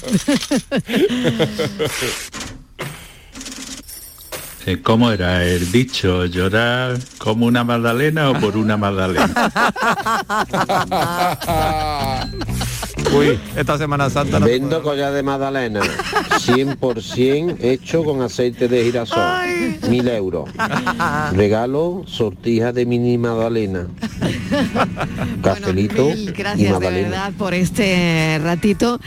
[4.65, 6.25] Eh, ¿Cómo era el dicho?
[6.25, 9.51] ¿Llorar como una magdalena o por una magdalena?
[13.13, 19.19] Uy, esta Semana Santa no Vendo collar de magdalena, 100% hecho con aceite de girasol,
[19.89, 20.49] mil euros.
[21.33, 23.87] Regalo sortija de mini magdalena,
[25.41, 27.09] cafelito Mil y gracias de magdalena.
[27.09, 28.99] verdad por este ratito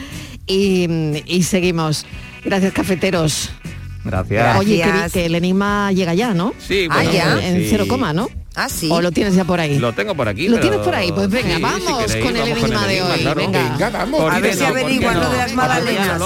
[0.46, 0.86] y,
[1.26, 2.04] y seguimos.
[2.44, 3.50] Gracias, cafeteros.
[4.04, 4.58] Gracias.
[4.58, 6.52] Oye, que, que el enigma llega ya, ¿no?
[6.58, 7.46] Sí, Ah, bueno, ya.
[7.48, 7.66] En sí.
[7.70, 8.28] cero coma, ¿no?
[8.56, 8.88] Ah, sí.
[8.90, 9.78] ¿O lo tienes ya por ahí?
[9.78, 10.46] Lo tengo por aquí.
[10.48, 11.10] ¿Lo pero- tienes por ahí?
[11.12, 13.40] Pues venga, Sí, vamos si queréis, con el vamos enigma de hoy, claro.
[13.40, 13.62] venga.
[13.70, 14.20] Venga, vamos.
[14.20, 15.20] ¿Por A ver si averiguan no?
[15.24, 16.20] lo de las magdalenas.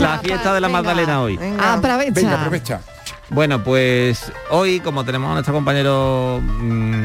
[0.00, 0.82] La fiesta de la Venga.
[0.82, 1.36] Magdalena hoy.
[1.36, 1.72] Venga.
[1.74, 2.12] Aprovecha.
[2.12, 2.80] Venga, aprovecha.
[3.30, 7.04] Bueno, pues hoy, como tenemos a nuestro compañero mm,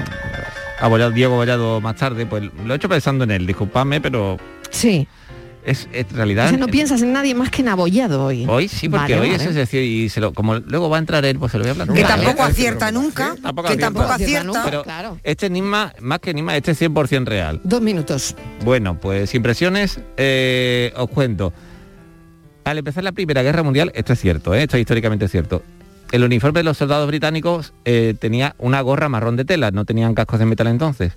[0.81, 4.37] Abollado- Diego Abollado más tarde, pues lo he hecho pensando en él, disculpadme, pero
[4.69, 5.07] Sí.
[5.67, 6.47] Es, es realidad.
[6.47, 8.45] O sea, no piensas en nadie más que en abollado hoy.
[8.47, 9.43] Hoy sí, porque Vale, hoy vale.
[9.49, 11.71] es decir, y se lo, como luego va a entrar él, pues se lo voy
[11.71, 12.07] a Que plantear.
[12.07, 12.49] tampoco ¿eh?
[12.51, 13.35] acierta nunca.
[13.41, 13.85] Tampoco Que acierta.
[13.85, 14.43] tampoco Acierta acierta.
[14.47, 14.63] nunca.
[14.65, 15.19] Pero claro.
[15.23, 17.59] este enigma, más que enigma, este es 100% real.
[17.63, 18.35] Dos minutos.
[18.65, 21.53] Bueno, pues impresiones, eh, os cuento.
[22.63, 24.63] Al empezar la Primera Guerra Mundial, esto es cierto, ¿eh?
[24.63, 25.63] esto es históricamente cierto.
[26.11, 30.13] El uniforme de los soldados británicos eh, tenía una gorra marrón de tela, no tenían
[30.15, 31.13] cascos de metal entonces.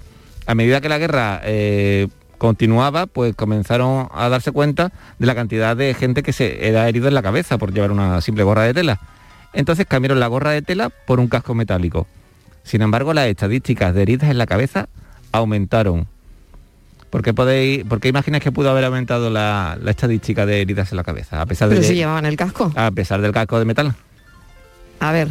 [0.46, 2.08] A medida que la guerra eh,
[2.40, 7.06] continuaba, pues comenzaron a darse cuenta de la cantidad de gente que se era herido
[7.06, 8.98] en la cabeza por llevar una simple gorra de tela.
[9.52, 12.06] Entonces cambiaron la gorra de tela por un casco metálico.
[12.62, 14.88] Sin embargo, las estadísticas de heridas en la cabeza
[15.32, 16.08] aumentaron.
[17.10, 20.92] ¿Por qué, podéis, por qué imagináis que pudo haber aumentado la, la estadística de heridas
[20.92, 21.42] en la cabeza?
[21.42, 22.72] A pesar, Pero de, si llevaban el casco.
[22.74, 23.94] a pesar del casco de metal.
[24.98, 25.28] A ver.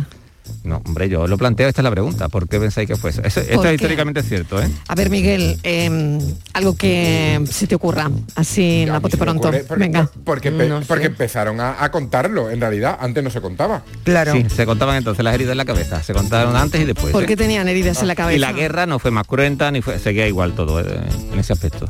[0.63, 2.29] No, hombre, yo lo planteo, esta es la pregunta.
[2.29, 3.21] ¿Por qué pensáis que fue eso?
[3.23, 3.75] Eso- esto ¿Por es qué?
[3.75, 4.69] históricamente cierto, ¿eh?
[4.87, 6.19] A ver, Miguel, eh,
[6.53, 9.47] algo que se te ocurra, así en la bote pronto.
[9.47, 10.09] Ocurre porque, Venga.
[10.23, 13.83] porque, No porque empezaron a, a contarlo, en realidad, antes no se contaba.
[14.03, 14.33] Claro.
[14.33, 16.03] Sí, se contaban entonces las heridas en la cabeza.
[16.03, 17.11] Se contaron antes y después.
[17.13, 17.27] ¿Por ¿eh?
[17.27, 18.35] qué tenían heridas en la cabeza?
[18.35, 20.85] Y la guerra no fue más cruenta ni fue, seguía igual todo eh,
[21.33, 21.89] en ese aspecto.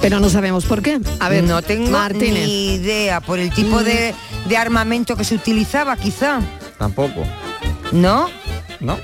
[0.00, 0.98] Pero no sabemos por qué.
[1.20, 2.46] A ver, no tengo Martínez.
[2.46, 4.14] ni idea por el tipo de,
[4.48, 6.40] de armamento que se utilizaba, quizá.
[6.82, 7.22] Tampoco.
[7.92, 8.28] ¿No?
[8.80, 8.98] No.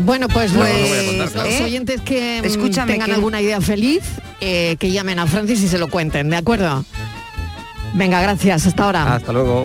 [0.00, 1.50] Bueno, pues, Pues, los, no voy a contar, claro.
[1.50, 4.02] los oyentes que mm, Escúchame, tengan que- alguna idea feliz,
[4.42, 6.84] eh, que llamen a Francis y se lo cuenten, ¿de acuerdo?
[7.94, 8.66] Venga, gracias.
[8.66, 9.14] Hasta ahora.
[9.14, 9.64] Hasta luego.